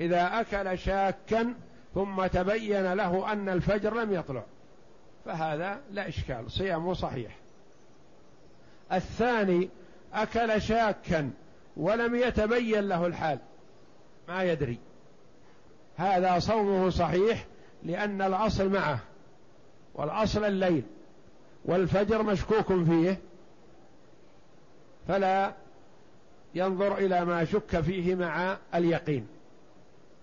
إذا 0.00 0.40
أكل 0.40 0.78
شاكا 0.78 1.54
ثم 1.96 2.26
تبين 2.26 2.92
له 2.92 3.32
أن 3.32 3.48
الفجر 3.48 3.94
لم 3.94 4.12
يطلع. 4.12 4.42
فهذا 5.24 5.80
لا 5.90 6.08
إشكال 6.08 6.50
صيامه 6.50 6.94
صحيح. 6.94 7.36
الثاني 8.92 9.68
أكل 10.12 10.62
شاكا 10.62 11.30
ولم 11.76 12.14
يتبين 12.14 12.88
له 12.88 13.06
الحال. 13.06 13.38
ما 14.28 14.42
يدري. 14.42 14.78
هذا 15.96 16.38
صومه 16.38 16.90
صحيح 16.90 17.46
لأن 17.82 18.22
الأصل 18.22 18.68
معه 18.68 18.98
والأصل 19.94 20.44
الليل 20.44 20.82
والفجر 21.64 22.22
مشكوك 22.22 22.84
فيه. 22.84 23.18
فلا 25.08 25.52
ينظر 26.54 26.98
إلى 26.98 27.24
ما 27.24 27.44
شك 27.44 27.80
فيه 27.80 28.14
مع 28.14 28.56
اليقين. 28.74 29.26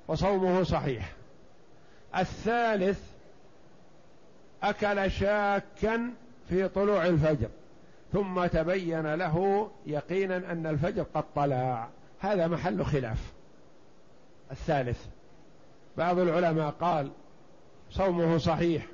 وصومه 0.07 0.63
صحيح. 0.63 1.22
الثالث 2.17 2.99
أكل 4.63 5.11
شاكا 5.11 6.13
في 6.49 6.67
طلوع 6.67 7.05
الفجر 7.05 7.49
ثم 8.13 8.45
تبين 8.45 9.13
له 9.13 9.69
يقينا 9.85 10.37
أن 10.37 10.67
الفجر 10.67 11.05
قد 11.13 11.23
طلع. 11.35 11.87
هذا 12.19 12.47
محل 12.47 12.85
خلاف. 12.85 13.33
الثالث 14.51 15.05
بعض 15.97 16.19
العلماء 16.19 16.69
قال 16.69 17.11
صومه 17.91 18.37
صحيح 18.37 18.85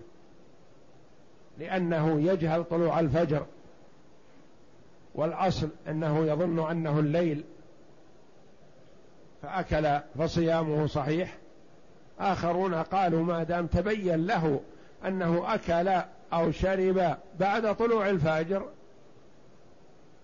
لأنه 1.58 2.22
يجهل 2.22 2.64
طلوع 2.64 3.00
الفجر 3.00 3.46
والأصل 5.16 5.70
أنه 5.88 6.26
يظن 6.26 6.72
أنه 6.72 7.00
الليل 7.00 7.44
فأكل 9.42 10.00
فصيامه 10.18 10.88
صحيح 10.88 11.38
آخرون 12.20 12.74
قالوا 12.74 13.24
ما 13.24 13.44
دام 13.44 13.68
تبين 13.68 14.26
له 14.26 14.60
أنه 15.08 15.54
أكل 15.54 16.02
أو 16.34 16.52
شرب 16.52 17.18
بعد 17.40 17.76
طلوع 17.76 18.10
الفجر 18.10 18.66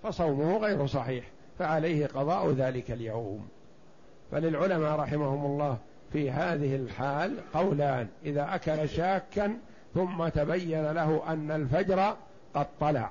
فصومه 0.03 0.58
غير 0.58 0.88
صحيح 0.88 1.25
فعليه 1.60 2.08
قضاء 2.08 2.51
ذلك 2.51 2.91
اليوم. 2.91 3.47
فللعلماء 4.31 4.99
رحمهم 4.99 5.45
الله 5.45 5.77
في 6.13 6.31
هذه 6.31 6.75
الحال 6.75 7.38
قولان 7.53 8.08
إذا 8.25 8.55
أكل 8.55 8.89
شاكا 8.89 9.58
ثم 9.93 10.27
تبين 10.27 10.91
له 10.91 11.23
أن 11.27 11.51
الفجر 11.51 12.15
قد 12.55 12.67
طلع. 12.79 13.10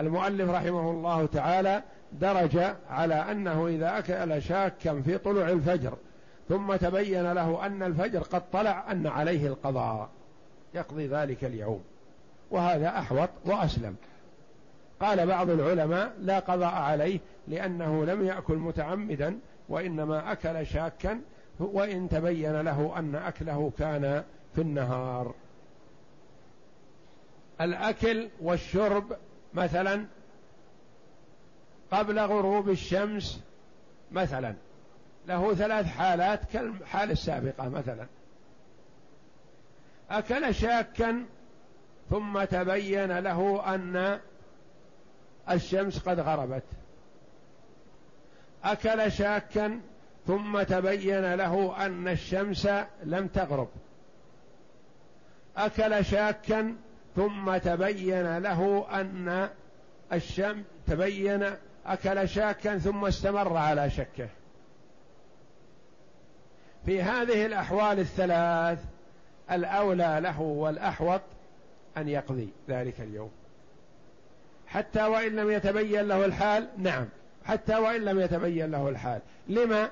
المؤلف 0.00 0.50
رحمه 0.50 0.90
الله 0.90 1.26
تعالى 1.26 1.82
درج 2.12 2.58
على 2.90 3.14
أنه 3.14 3.66
إذا 3.66 3.98
أكل 3.98 4.42
شاكا 4.42 5.00
في 5.00 5.18
طلوع 5.18 5.48
الفجر 5.48 5.96
ثم 6.48 6.76
تبين 6.76 7.32
له 7.32 7.66
أن 7.66 7.82
الفجر 7.82 8.22
قد 8.22 8.50
طلع 8.50 8.92
أن 8.92 9.06
عليه 9.06 9.46
القضاء. 9.46 10.08
يقضي 10.74 11.06
ذلك 11.06 11.44
اليوم. 11.44 11.82
وهذا 12.50 12.88
أحوط 12.88 13.28
وأسلم. 13.44 13.96
قال 15.00 15.26
بعض 15.26 15.50
العلماء 15.50 16.14
لا 16.20 16.38
قضاء 16.38 16.74
عليه 16.74 17.20
لأنه 17.48 18.04
لم 18.04 18.26
يأكل 18.26 18.56
متعمدا 18.56 19.38
وإنما 19.68 20.32
أكل 20.32 20.66
شاكا 20.66 21.20
وإن 21.60 22.08
تبين 22.08 22.60
له 22.60 22.98
أن 22.98 23.14
أكله 23.14 23.72
كان 23.78 24.24
في 24.54 24.60
النهار. 24.60 25.34
الأكل 27.60 28.28
والشرب 28.42 29.16
مثلا 29.54 30.06
قبل 31.90 32.18
غروب 32.18 32.68
الشمس 32.68 33.40
مثلا. 34.12 34.54
له 35.28 35.54
ثلاث 35.54 35.86
حالات 35.86 36.40
كالحال 36.52 37.10
السابقة 37.10 37.68
مثلا. 37.68 38.06
أكل 40.10 40.54
شاكا 40.54 41.24
ثم 42.10 42.44
تبين 42.44 43.18
له 43.18 43.74
أن 43.74 44.20
الشمس 45.50 45.98
قد 45.98 46.20
غربت. 46.20 46.64
أكل 48.64 49.12
شاكا 49.12 49.80
ثم 50.26 50.62
تبين 50.62 51.34
له 51.34 51.86
أن 51.86 52.08
الشمس 52.08 52.68
لم 53.04 53.26
تغرب. 53.26 53.68
أكل 55.56 56.04
شاكا 56.04 56.76
ثم 57.16 57.56
تبين 57.56 58.38
له 58.38 58.86
أن 59.00 59.48
الشمس 60.12 60.64
تبين 60.86 61.50
أكل 61.86 62.28
شاكا 62.28 62.78
ثم 62.78 63.04
استمر 63.04 63.56
على 63.56 63.90
شكه. 63.90 64.28
في 66.86 67.02
هذه 67.02 67.46
الأحوال 67.46 67.98
الثلاث 67.98 68.78
الأولى 69.50 70.18
له 70.22 70.40
والأحوط 70.40 71.20
أن 71.96 72.08
يقضي 72.08 72.48
ذلك 72.68 73.00
اليوم. 73.00 73.30
حتى 74.66 75.04
وإن 75.04 75.36
لم 75.36 75.50
يتبين 75.50 76.08
له 76.08 76.24
الحال 76.24 76.68
نعم 76.78 77.04
حتى 77.44 77.76
وإن 77.76 78.04
لم 78.04 78.20
يتبين 78.20 78.70
له 78.70 78.88
الحال. 78.88 79.20
لما؟ 79.48 79.90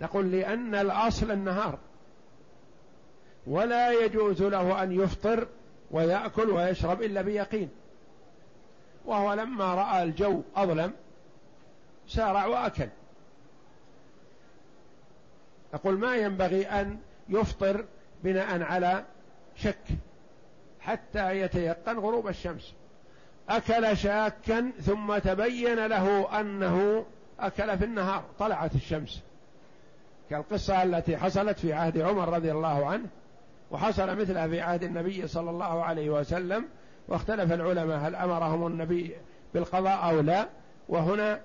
نقول 0.00 0.32
لأن 0.32 0.74
الأصل 0.74 1.30
النهار. 1.30 1.78
ولا 3.46 4.04
يجوز 4.04 4.42
له 4.42 4.82
أن 4.82 5.00
يفطر 5.00 5.46
ويأكل 5.90 6.50
ويشرب 6.50 7.02
إلا 7.02 7.22
بيقين. 7.22 7.70
وهو 9.06 9.34
لما 9.34 9.74
رأى 9.74 10.02
الجو 10.02 10.42
أظلم 10.56 10.92
سارع 12.08 12.46
وأكل. 12.46 12.88
أقول 15.74 15.98
ما 15.98 16.16
ينبغي 16.16 16.66
أن 16.66 16.98
يفطر 17.28 17.84
بناء 18.24 18.62
على 18.62 19.04
شك 19.56 19.84
حتى 20.80 21.40
يتيقن 21.40 21.98
غروب 21.98 22.28
الشمس. 22.28 22.74
أكل 23.48 23.96
شاكا 23.96 24.72
ثم 24.80 25.18
تبين 25.18 25.86
له 25.86 26.40
أنه 26.40 27.06
أكل 27.40 27.78
في 27.78 27.84
النهار 27.84 28.24
طلعت 28.38 28.74
الشمس. 28.74 29.22
كالقصة 30.30 30.82
التي 30.82 31.16
حصلت 31.16 31.58
في 31.58 31.72
عهد 31.72 31.98
عمر 31.98 32.28
رضي 32.28 32.52
الله 32.52 32.86
عنه 32.86 33.06
وحصل 33.70 34.16
مثلها 34.16 34.48
في 34.48 34.60
عهد 34.60 34.82
النبي 34.82 35.26
صلى 35.26 35.50
الله 35.50 35.84
عليه 35.84 36.10
وسلم 36.10 36.68
واختلف 37.08 37.52
العلماء 37.52 37.98
هل 37.98 38.14
أمرهم 38.14 38.66
النبي 38.66 39.16
بالقضاء 39.54 40.10
أو 40.10 40.20
لا. 40.20 40.48
وهنا 40.88 41.40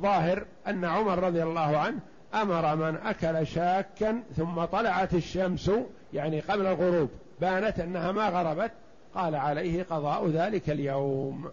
ظاهر 0.00 0.46
أن 0.66 0.84
عمر 0.84 1.18
رضي 1.18 1.42
الله 1.42 1.78
عنه 1.78 2.00
أمر 2.34 2.76
من 2.76 2.96
أكل 2.96 3.46
شاكا 3.46 4.22
ثم 4.36 4.64
طلعت 4.64 5.14
الشمس 5.14 5.70
يعني 6.12 6.40
قبل 6.40 6.66
الغروب 6.66 7.10
بانت 7.40 7.80
أنها 7.80 8.12
ما 8.12 8.28
غربت 8.28 8.70
قال 9.14 9.34
عليه 9.34 9.82
قضاء 9.82 10.28
ذلك 10.28 10.70
اليوم. 10.70 11.50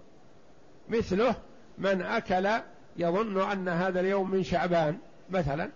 مثله 0.89 1.35
من 1.77 2.01
أكل 2.01 2.49
يظن 2.97 3.51
أن 3.51 3.69
هذا 3.69 3.99
اليوم 3.99 4.31
من 4.31 4.43
شعبان 4.43 4.97
مثلا. 5.29 5.69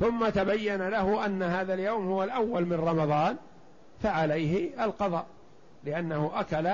ثم 0.00 0.28
تبين 0.28 0.88
له 0.88 1.26
أن 1.26 1.42
هذا 1.42 1.74
اليوم 1.74 2.06
هو 2.06 2.24
الأول 2.24 2.66
من 2.66 2.76
رمضان 2.76 3.36
فعليه 4.02 4.84
القضاء 4.84 5.26
لأنه 5.84 6.30
أكل 6.34 6.70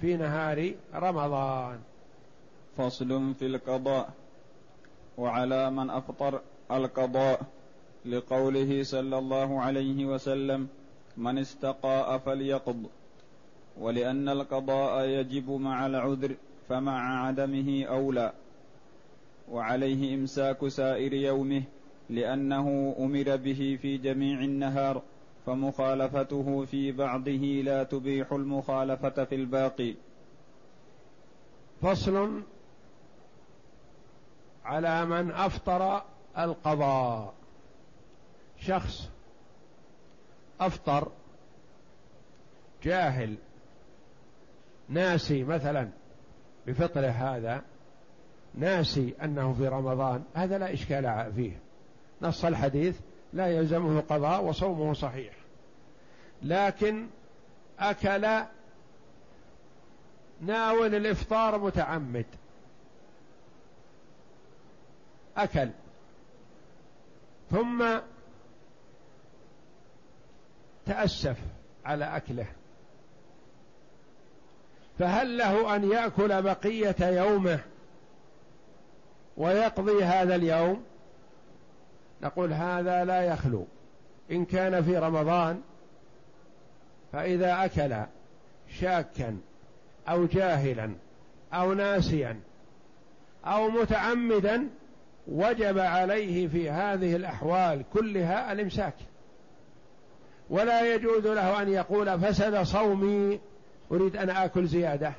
في 0.00 0.16
نهار 0.16 0.72
رمضان. 0.94 1.78
فصل 2.76 3.34
في 3.34 3.46
القضاء. 3.46 4.21
وعلى 5.18 5.70
من 5.70 5.90
أفطر 5.90 6.40
القضاء 6.70 7.40
لقوله 8.04 8.82
صلى 8.82 9.18
الله 9.18 9.60
عليه 9.60 10.06
وسلم 10.06 10.68
من 11.16 11.38
استقاء 11.38 12.18
فليقض 12.18 12.86
ولأن 13.80 14.28
القضاء 14.28 15.04
يجب 15.04 15.50
مع 15.50 15.86
العذر 15.86 16.34
فمع 16.68 17.26
عدمه 17.26 17.84
أولى. 17.84 18.32
وعليه 19.50 20.14
إمساك 20.14 20.68
سائر 20.68 21.12
يومه 21.12 21.62
لأنه 22.10 22.96
أمر 22.98 23.36
به 23.36 23.78
في 23.82 23.96
جميع 23.98 24.40
النهار 24.40 25.02
فمخالفته 25.46 26.64
في 26.64 26.92
بعضه 26.92 27.62
لا 27.64 27.82
تبيح 27.82 28.32
المخالفة 28.32 29.24
في 29.24 29.34
الباقي. 29.34 29.94
فصل 31.82 32.42
على 34.64 35.04
من 35.04 35.30
أفطر 35.30 36.02
القضاء. 36.38 37.34
شخص 38.58 39.10
أفطر 40.60 41.08
جاهل 42.82 43.36
ناسي 44.88 45.44
مثلا 45.44 45.88
بفطره 46.66 47.08
هذا 47.08 47.62
ناسي 48.54 49.14
أنه 49.22 49.52
في 49.52 49.68
رمضان 49.68 50.24
هذا 50.34 50.58
لا 50.58 50.72
إشكال 50.72 51.32
فيه. 51.36 51.58
نص 52.22 52.44
الحديث 52.44 53.00
لا 53.32 53.46
يلزمه 53.46 54.00
قضاء 54.00 54.44
وصومه 54.44 54.94
صحيح. 54.94 55.34
لكن 56.42 57.06
أكل 57.78 58.44
ناول 60.40 60.94
الإفطار 60.94 61.58
متعمد. 61.58 62.26
أكل. 65.36 65.70
ثم 67.50 67.98
تأسف 70.86 71.36
على 71.84 72.04
أكله. 72.04 72.46
فهل 74.98 75.38
له 75.38 75.76
أن 75.76 75.90
يأكل 75.90 76.42
بقية 76.42 76.96
يومه 77.00 77.60
ويقضي 79.36 80.04
هذا 80.04 80.34
اليوم؟ 80.34 80.84
نقول 82.22 82.52
هذا 82.52 83.04
لا 83.04 83.22
يخلو. 83.22 83.66
إن 84.30 84.44
كان 84.44 84.82
في 84.82 84.98
رمضان 84.98 85.62
فإذا 87.12 87.64
أكل 87.64 87.96
شاكا 88.80 89.38
أو 90.08 90.26
جاهلا 90.26 90.94
أو 91.52 91.72
ناسيا 91.72 92.40
أو 93.44 93.68
متعمدا 93.68 94.68
وجب 95.28 95.78
عليه 95.78 96.48
في 96.48 96.70
هذه 96.70 97.16
الأحوال 97.16 97.84
كلها 97.92 98.52
الإمساك. 98.52 98.94
ولا 100.50 100.94
يجوز 100.94 101.26
له 101.26 101.62
أن 101.62 101.68
يقول 101.68 102.20
فسد 102.20 102.62
صومي 102.62 103.40
أريد 103.92 104.16
أن 104.16 104.30
آكل 104.30 104.66
زيادة. 104.66 105.12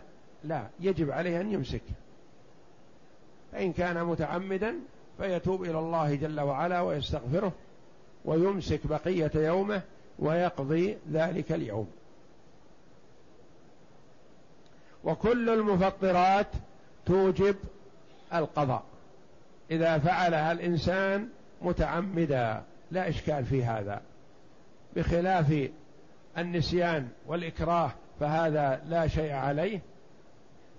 لا 0.44 0.68
يجب 0.80 1.12
عليه 1.12 1.42
أن 1.42 1.52
يمسك. 1.52 1.82
فإن 3.52 3.74
كان 3.74 4.04
متعمدا 4.04 4.76
فيتوب 5.18 5.64
إلى 5.64 5.80
الله 5.80 6.16
جل 6.16 6.40
وعلا 6.40 6.82
ويستغفره 6.82 7.52
ويمسك 8.26 8.88
بقية 8.88 9.32
يومه 9.36 9.82
ويقضي 10.20 10.98
ذلك 11.12 11.52
اليوم. 11.52 11.88
وكل 15.04 15.50
المفطرات 15.50 16.48
توجب 17.06 17.56
القضاء. 18.34 18.84
إذا 19.72 19.98
فعلها 19.98 20.52
الإنسان 20.52 21.30
متعمدا 21.62 22.64
لا 22.92 23.10
إشكال 23.10 23.46
في 23.46 23.66
هذا. 23.66 24.02
بخلاف 24.96 25.70
النسيان 26.38 27.08
والإكراه 27.28 27.92
فهذا 28.20 28.82
لا 28.88 29.08
شيء 29.08 29.32
عليه. 29.32 29.80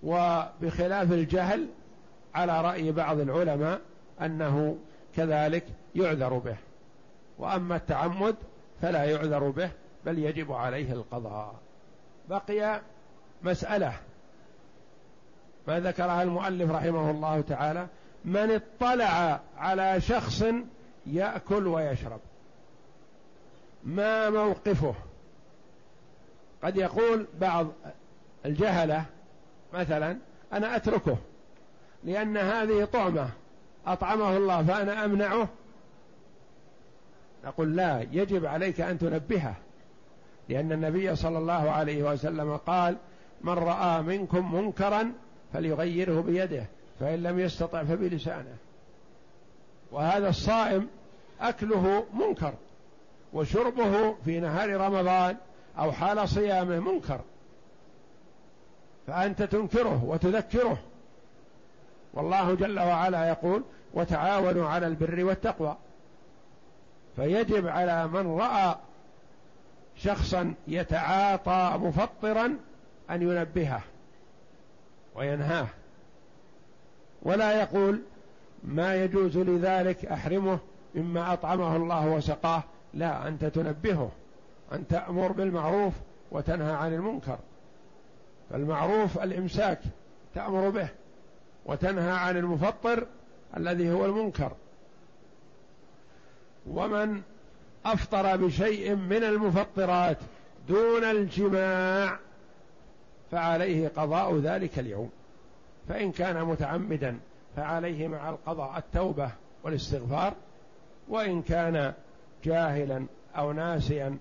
وبخلاف 0.02 1.12
الجهل 1.12 1.66
على 2.34 2.60
رأي 2.60 2.92
بعض 2.92 3.18
العلماء 3.20 3.80
أنه 4.20 4.78
كذلك 5.16 5.64
يعذر 5.94 6.38
به. 6.38 6.56
وأما 7.38 7.76
التعمد 7.76 8.36
فلا 8.82 9.04
يعذر 9.04 9.50
به 9.50 9.70
بل 10.06 10.18
يجب 10.18 10.52
عليه 10.52 10.92
القضاء. 10.92 11.54
بقي 12.28 12.80
مسألة 13.42 13.92
ما 15.68 15.80
ذكرها 15.80 16.22
المؤلف 16.22 16.70
رحمه 16.70 17.10
الله 17.10 17.40
تعالى 17.40 17.86
من 18.24 18.50
اطلع 18.50 19.40
على 19.56 20.00
شخص 20.00 20.44
يأكل 21.06 21.66
ويشرب. 21.66 22.20
ما 23.84 24.30
موقفه؟ 24.30 24.94
قد 26.62 26.76
يقول 26.76 27.26
بعض 27.40 27.66
الجهلة 28.46 29.04
مثلا 29.74 30.18
أنا 30.52 30.76
أتركه 30.76 31.16
لأن 32.04 32.36
هذه 32.36 32.84
طعمة 32.84 33.28
أطعمه 33.86 34.36
الله 34.36 34.62
فأنا 34.62 35.04
أمنعه. 35.04 35.48
نقول 37.44 37.76
لا 37.76 38.06
يجب 38.12 38.46
عليك 38.46 38.80
أن 38.80 38.98
تنبهه 38.98 39.54
لأن 40.48 40.72
النبي 40.72 41.16
صلى 41.16 41.38
الله 41.38 41.70
عليه 41.70 42.02
وسلم 42.02 42.56
قال 42.56 42.96
من 43.40 43.52
رأى 43.52 44.02
منكم 44.02 44.54
منكرا 44.54 45.12
فليغيره 45.52 46.20
بيده. 46.20 46.66
فإن 47.00 47.22
لم 47.22 47.40
يستطع 47.40 47.84
فبلسانه. 47.84 48.56
وهذا 49.92 50.28
الصائم 50.28 50.88
أكله 51.40 52.04
منكر 52.14 52.54
وشربه 53.32 54.14
في 54.24 54.40
نهار 54.40 54.76
رمضان 54.76 55.36
أو 55.78 55.92
حال 55.92 56.28
صيامه 56.28 56.80
منكر. 56.80 57.20
فأنت 59.06 59.42
تنكره 59.42 60.04
وتذكره. 60.04 60.78
والله 62.14 62.54
جل 62.54 62.80
وعلا 62.80 63.28
يقول 63.28 63.62
وتعاونوا 63.94 64.68
على 64.68 64.86
البر 64.86 65.24
والتقوى. 65.24 65.76
فيجب 67.16 67.66
على 67.66 68.06
من 68.06 68.40
رأى 68.40 68.76
شخصا 69.96 70.54
يتعاطى 70.68 71.78
مفطرا 71.78 72.56
أن 73.10 73.22
ينبهه 73.22 73.80
وينهاه. 75.14 75.66
ولا 77.24 77.60
يقول 77.60 78.00
ما 78.64 78.94
يجوز 78.94 79.38
لذلك 79.38 80.06
أحرمه 80.06 80.58
مما 80.94 81.32
أطعمه 81.32 81.76
الله 81.76 82.06
وسقاه. 82.06 82.62
لا 82.94 83.28
أنت 83.28 83.44
تنبهه 83.44 84.10
أن 84.72 84.86
تأمر 84.88 85.32
بالمعروف 85.32 85.94
وتنهى 86.30 86.72
عن 86.72 86.94
المنكر. 86.94 87.38
فالمعروف 88.50 89.18
الإمساك 89.18 89.80
تأمر 90.34 90.70
به 90.70 90.88
وتنهى 91.66 92.10
عن 92.10 92.36
المفطر 92.36 93.06
الذي 93.56 93.92
هو 93.92 94.04
المنكر. 94.04 94.52
ومن 96.66 97.22
أفطر 97.86 98.36
بشيء 98.36 98.94
من 98.94 99.24
المفطرات 99.24 100.18
دون 100.68 101.04
الجماع 101.04 102.18
فعليه 103.30 103.88
قضاء 103.88 104.38
ذلك 104.38 104.78
اليوم. 104.78 105.10
فإن 105.88 106.12
كان 106.12 106.44
متعمدا 106.44 107.18
فعليه 107.56 108.08
مع 108.08 108.30
القضاء 108.30 108.78
التوبة 108.78 109.30
والاستغفار 109.64 110.34
وإن 111.08 111.42
كان 111.42 111.92
جاهلا 112.44 113.06
أو 113.36 113.52
ناسيا 113.52 114.16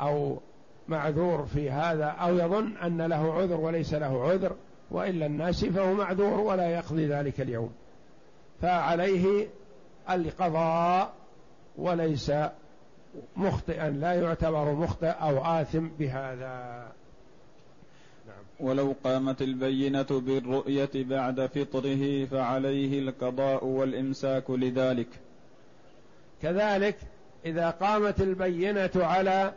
أو 0.00 0.38
معذور 0.88 1.46
في 1.46 1.70
هذا 1.70 2.04
أو 2.04 2.36
يظن 2.36 2.76
أن 2.76 3.02
له 3.02 3.32
عذر 3.34 3.60
وليس 3.60 3.94
له 3.94 4.28
عذر 4.28 4.56
وإلا 4.90 5.26
الناس 5.26 5.64
فهو 5.64 5.94
معذور 5.94 6.40
ولا 6.40 6.70
يقضي 6.70 7.06
ذلك 7.06 7.40
اليوم. 7.40 7.72
فعليه 8.62 9.48
القضاء 10.10 11.12
وليس 11.76 12.32
مخطئا 13.36 13.90
لا 13.90 14.12
يعتبر 14.12 14.72
مخطئ 14.72 15.06
أو 15.06 15.44
آثم 15.44 15.88
بهذا. 15.98 16.86
ولو 18.60 18.94
قامت 19.04 19.42
البينة 19.42 20.06
بالرؤية 20.10 20.90
بعد 20.94 21.46
فطره 21.46 22.24
فعليه 22.24 22.98
القضاء 22.98 23.64
والإمساك 23.64 24.50
لذلك. 24.50 25.08
كذلك 26.42 26.96
إذا 27.46 27.70
قامت 27.70 28.20
البينة 28.20 28.90
على 28.96 29.52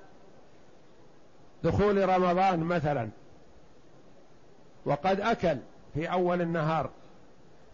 دخول 1.64 2.10
رمضان 2.10 2.60
مثلا 2.60 3.10
وقد 4.86 5.20
أكل 5.20 5.58
في 5.94 6.12
أول 6.12 6.42
النهار 6.42 6.90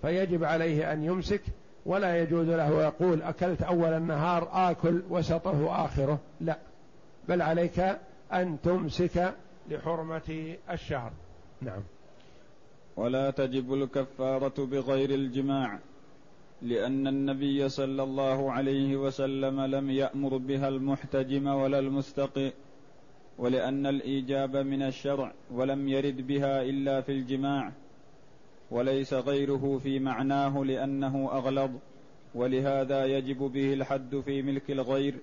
فيجب 0.01 0.43
عليه 0.43 0.93
أن 0.93 1.03
يمسك 1.03 1.41
ولا 1.86 2.22
يجوز 2.22 2.47
له 2.47 2.84
يقول 2.84 3.22
أكلت 3.22 3.61
أول 3.61 3.93
النهار 3.93 4.49
آكل 4.51 5.01
وسطه 5.09 5.86
آخره 5.86 6.19
لا 6.41 6.57
بل 7.30 7.41
عليك 7.41 7.97
أن 8.34 8.57
تمسك 8.63 9.34
لحرمة 9.70 10.57
الشهر. 10.70 11.12
نعم. 11.62 11.84
ولا 12.97 13.32
تجب 13.32 13.74
الكفارة 13.74 14.66
بغير 14.66 15.09
الجماع 15.09 15.80
لأن 16.62 17.07
النبي 17.07 17.70
صلى 17.70 18.03
الله 18.03 18.51
عليه 18.51 18.97
وسلم 18.97 19.62
لم 19.62 19.89
يأمر 19.89 20.38
بها 20.38 20.68
المحتجم 20.68 21.47
ولا 21.47 21.80
المستقي 21.80 22.51
ولأن 23.38 23.86
الإيجاب 23.86 24.57
من 24.57 24.82
الشرع 24.82 25.34
ولم 25.51 25.89
يرد 25.89 26.28
بها 26.28 26.62
إلا 26.62 27.01
في 27.01 27.12
الجماع 27.12 27.72
وليس 28.72 29.14
غيره 29.14 29.80
في 29.84 29.99
معناه 29.99 30.64
لأنه 30.64 31.32
أغلظ 31.32 31.72
ولهذا 32.36 33.05
يجب 33.05 33.38
به 33.38 33.74
الحد 33.74 34.20
في 34.20 34.41
ملك 34.41 34.72
الغير 34.72 35.16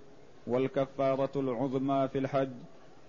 والكفارة 0.47 1.41
العظمى 1.41 2.09
في 2.12 2.18
الحج 2.18 2.53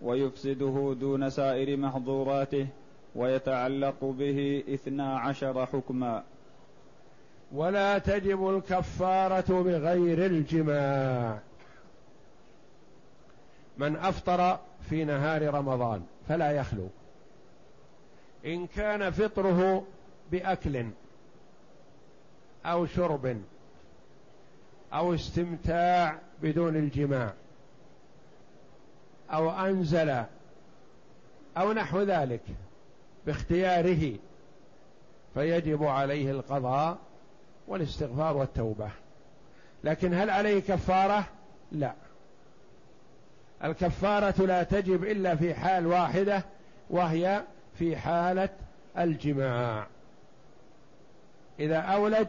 ويفسده 0.02 0.96
دون 1.00 1.30
سائر 1.30 1.78
محظوراته 1.78 2.68
ويتعلق 3.16 4.04
به 4.04 4.64
اثنا 4.74 5.20
عشر 5.20 5.66
حكما. 5.66 6.24
ولا 7.52 7.98
تجب 7.98 8.50
الكفارة 8.50 9.62
بغير 9.62 10.26
الجماع. 10.26 11.40
من 13.78 13.96
أفطر 13.96 14.60
في 14.90 15.06
نهار 15.06 15.54
رمضان 15.54 16.02
فلا 16.28 16.52
يخلو. 16.52 16.88
إن 18.46 18.68
كان 18.68 19.12
فطره 19.12 19.84
بأكل 20.32 20.86
أو 22.66 22.86
شرب 22.86 23.42
أو 24.94 25.14
استمتاع 25.14 26.20
بدون 26.42 26.76
الجماع. 26.76 27.34
أو 29.34 29.50
أنزل 29.50 30.24
أو 31.58 31.74
نحو 31.74 32.02
ذلك 32.02 32.42
باختياره 33.26 34.14
فيجب 35.34 35.84
عليه 35.84 36.32
القضاء 36.32 36.98
والاستغفار 37.68 38.38
والتوبة. 38.38 38.90
لكن 39.84 40.14
هل 40.14 40.30
عليه 40.30 40.60
كفارة؟ 40.60 41.26
لا. 41.72 41.94
الكفارة 43.64 44.46
لا 44.46 44.64
تجب 44.64 45.04
إلا 45.04 45.36
في 45.36 45.54
حال 45.54 45.88
واحدة 45.88 46.44
وهي 46.90 47.44
في 47.80 47.98
حالة 47.98 48.50
الجماع. 48.98 49.88
إذا 51.60 51.78
أولج 51.78 52.28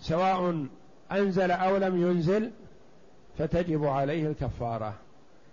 سواء 0.00 0.66
أنزل 1.12 1.50
أو 1.50 1.76
لم 1.76 2.02
ينزل 2.02 2.50
فتجب 3.38 3.84
عليه 3.84 4.26
الكفارة. 4.26 4.94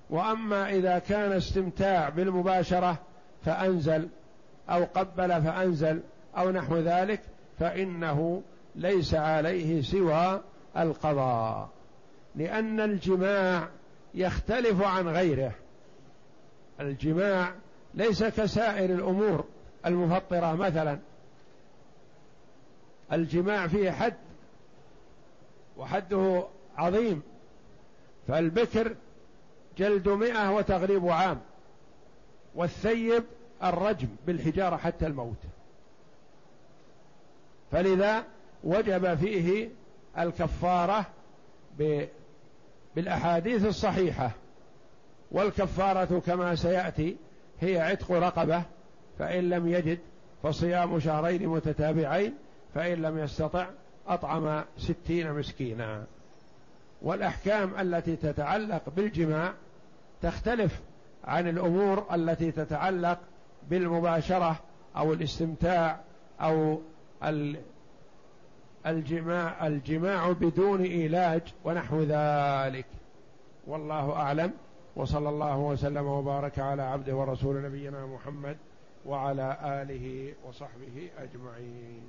وأما 0.10 0.70
إذا 0.70 1.00
كان 1.00 1.32
استمتاع 1.32 2.10
بالمباشرة 2.10 2.98
فأنزل 3.46 4.08
أو 4.70 4.84
قبل 4.84 5.44
فأنزل 5.44 6.02
أو 6.38 6.52
نحو 6.52 6.78
ذلك 6.78 7.22
فإنه 7.60 8.44
ليس 8.76 9.14
عليه 9.14 9.82
سوى 9.82 10.42
القضاء. 10.78 11.70
لأن 12.36 12.80
الجماع 12.80 13.68
يختلف 14.14 14.82
عن 14.82 15.08
غيره. 15.08 15.52
الجماع 16.80 17.54
ليس 17.94 18.24
كسائر 18.24 18.90
الأمور 18.90 19.46
المفطرة 19.86 20.56
مثلا. 20.56 21.00
الجماع 23.12 23.68
فيه 23.68 23.92
حد 23.92 24.16
وحده 25.78 26.44
عظيم. 26.78 27.22
فالبكر 28.28 28.96
جلد 29.78 30.10
مئة 30.10 30.52
وتغريب 30.52 31.08
عام 31.08 31.40
والثيب 32.56 33.24
الرجم 33.64 34.08
بالحجارة 34.28 34.78
حتى 34.78 35.08
الموت. 35.08 35.38
فلذا 37.72 38.24
وجب 38.64 39.16
فيه 39.16 39.70
الكفارة 40.20 41.06
بالأحاديث 42.96 43.66
الصحيحة. 43.66 44.32
والكفارة 45.32 46.20
كما 46.20 46.56
سيأتي 46.56 47.16
هي 47.62 47.80
عتق 47.80 48.12
رقبة 48.12 48.64
فإن 49.20 49.50
لم 49.50 49.68
يجد 49.68 50.00
فصيام 50.44 51.00
شهرين 51.00 51.48
متتابعين 51.48 52.34
فإن 52.76 53.02
لم 53.02 53.18
يستطع 53.18 53.68
أطعم 54.08 54.64
ستين 54.78 55.34
مسكينا. 55.34 56.04
والأحكام 57.02 57.80
التي 57.80 58.16
تتعلق 58.16 58.82
بالجماع 58.96 59.54
تختلف 60.22 60.82
عن 61.24 61.48
الأمور 61.48 62.06
التي 62.14 62.52
تتعلق 62.52 63.20
بالمباشرة 63.70 64.60
أو 64.98 65.14
الاستمتاع 65.14 66.00
أو 66.42 66.82
الجماع 68.86 69.68
الجماع 69.68 70.32
بدون 70.32 70.82
إيلاج 70.82 71.42
ونحو 71.64 72.02
ذلك. 72.02 72.86
والله 73.68 74.14
أعلم. 74.14 74.52
وصلى 74.96 75.30
الله 75.30 75.58
وسلم 75.58 76.06
وبارك 76.06 76.60
على 76.60 76.82
عبده 76.82 77.16
ورسول 77.16 77.64
نبينا 77.64 78.06
محمد 78.06 78.58
وعلى 79.06 79.58
آله 79.64 80.34
وصحبه 80.48 81.10
أجمعين. 81.18 82.04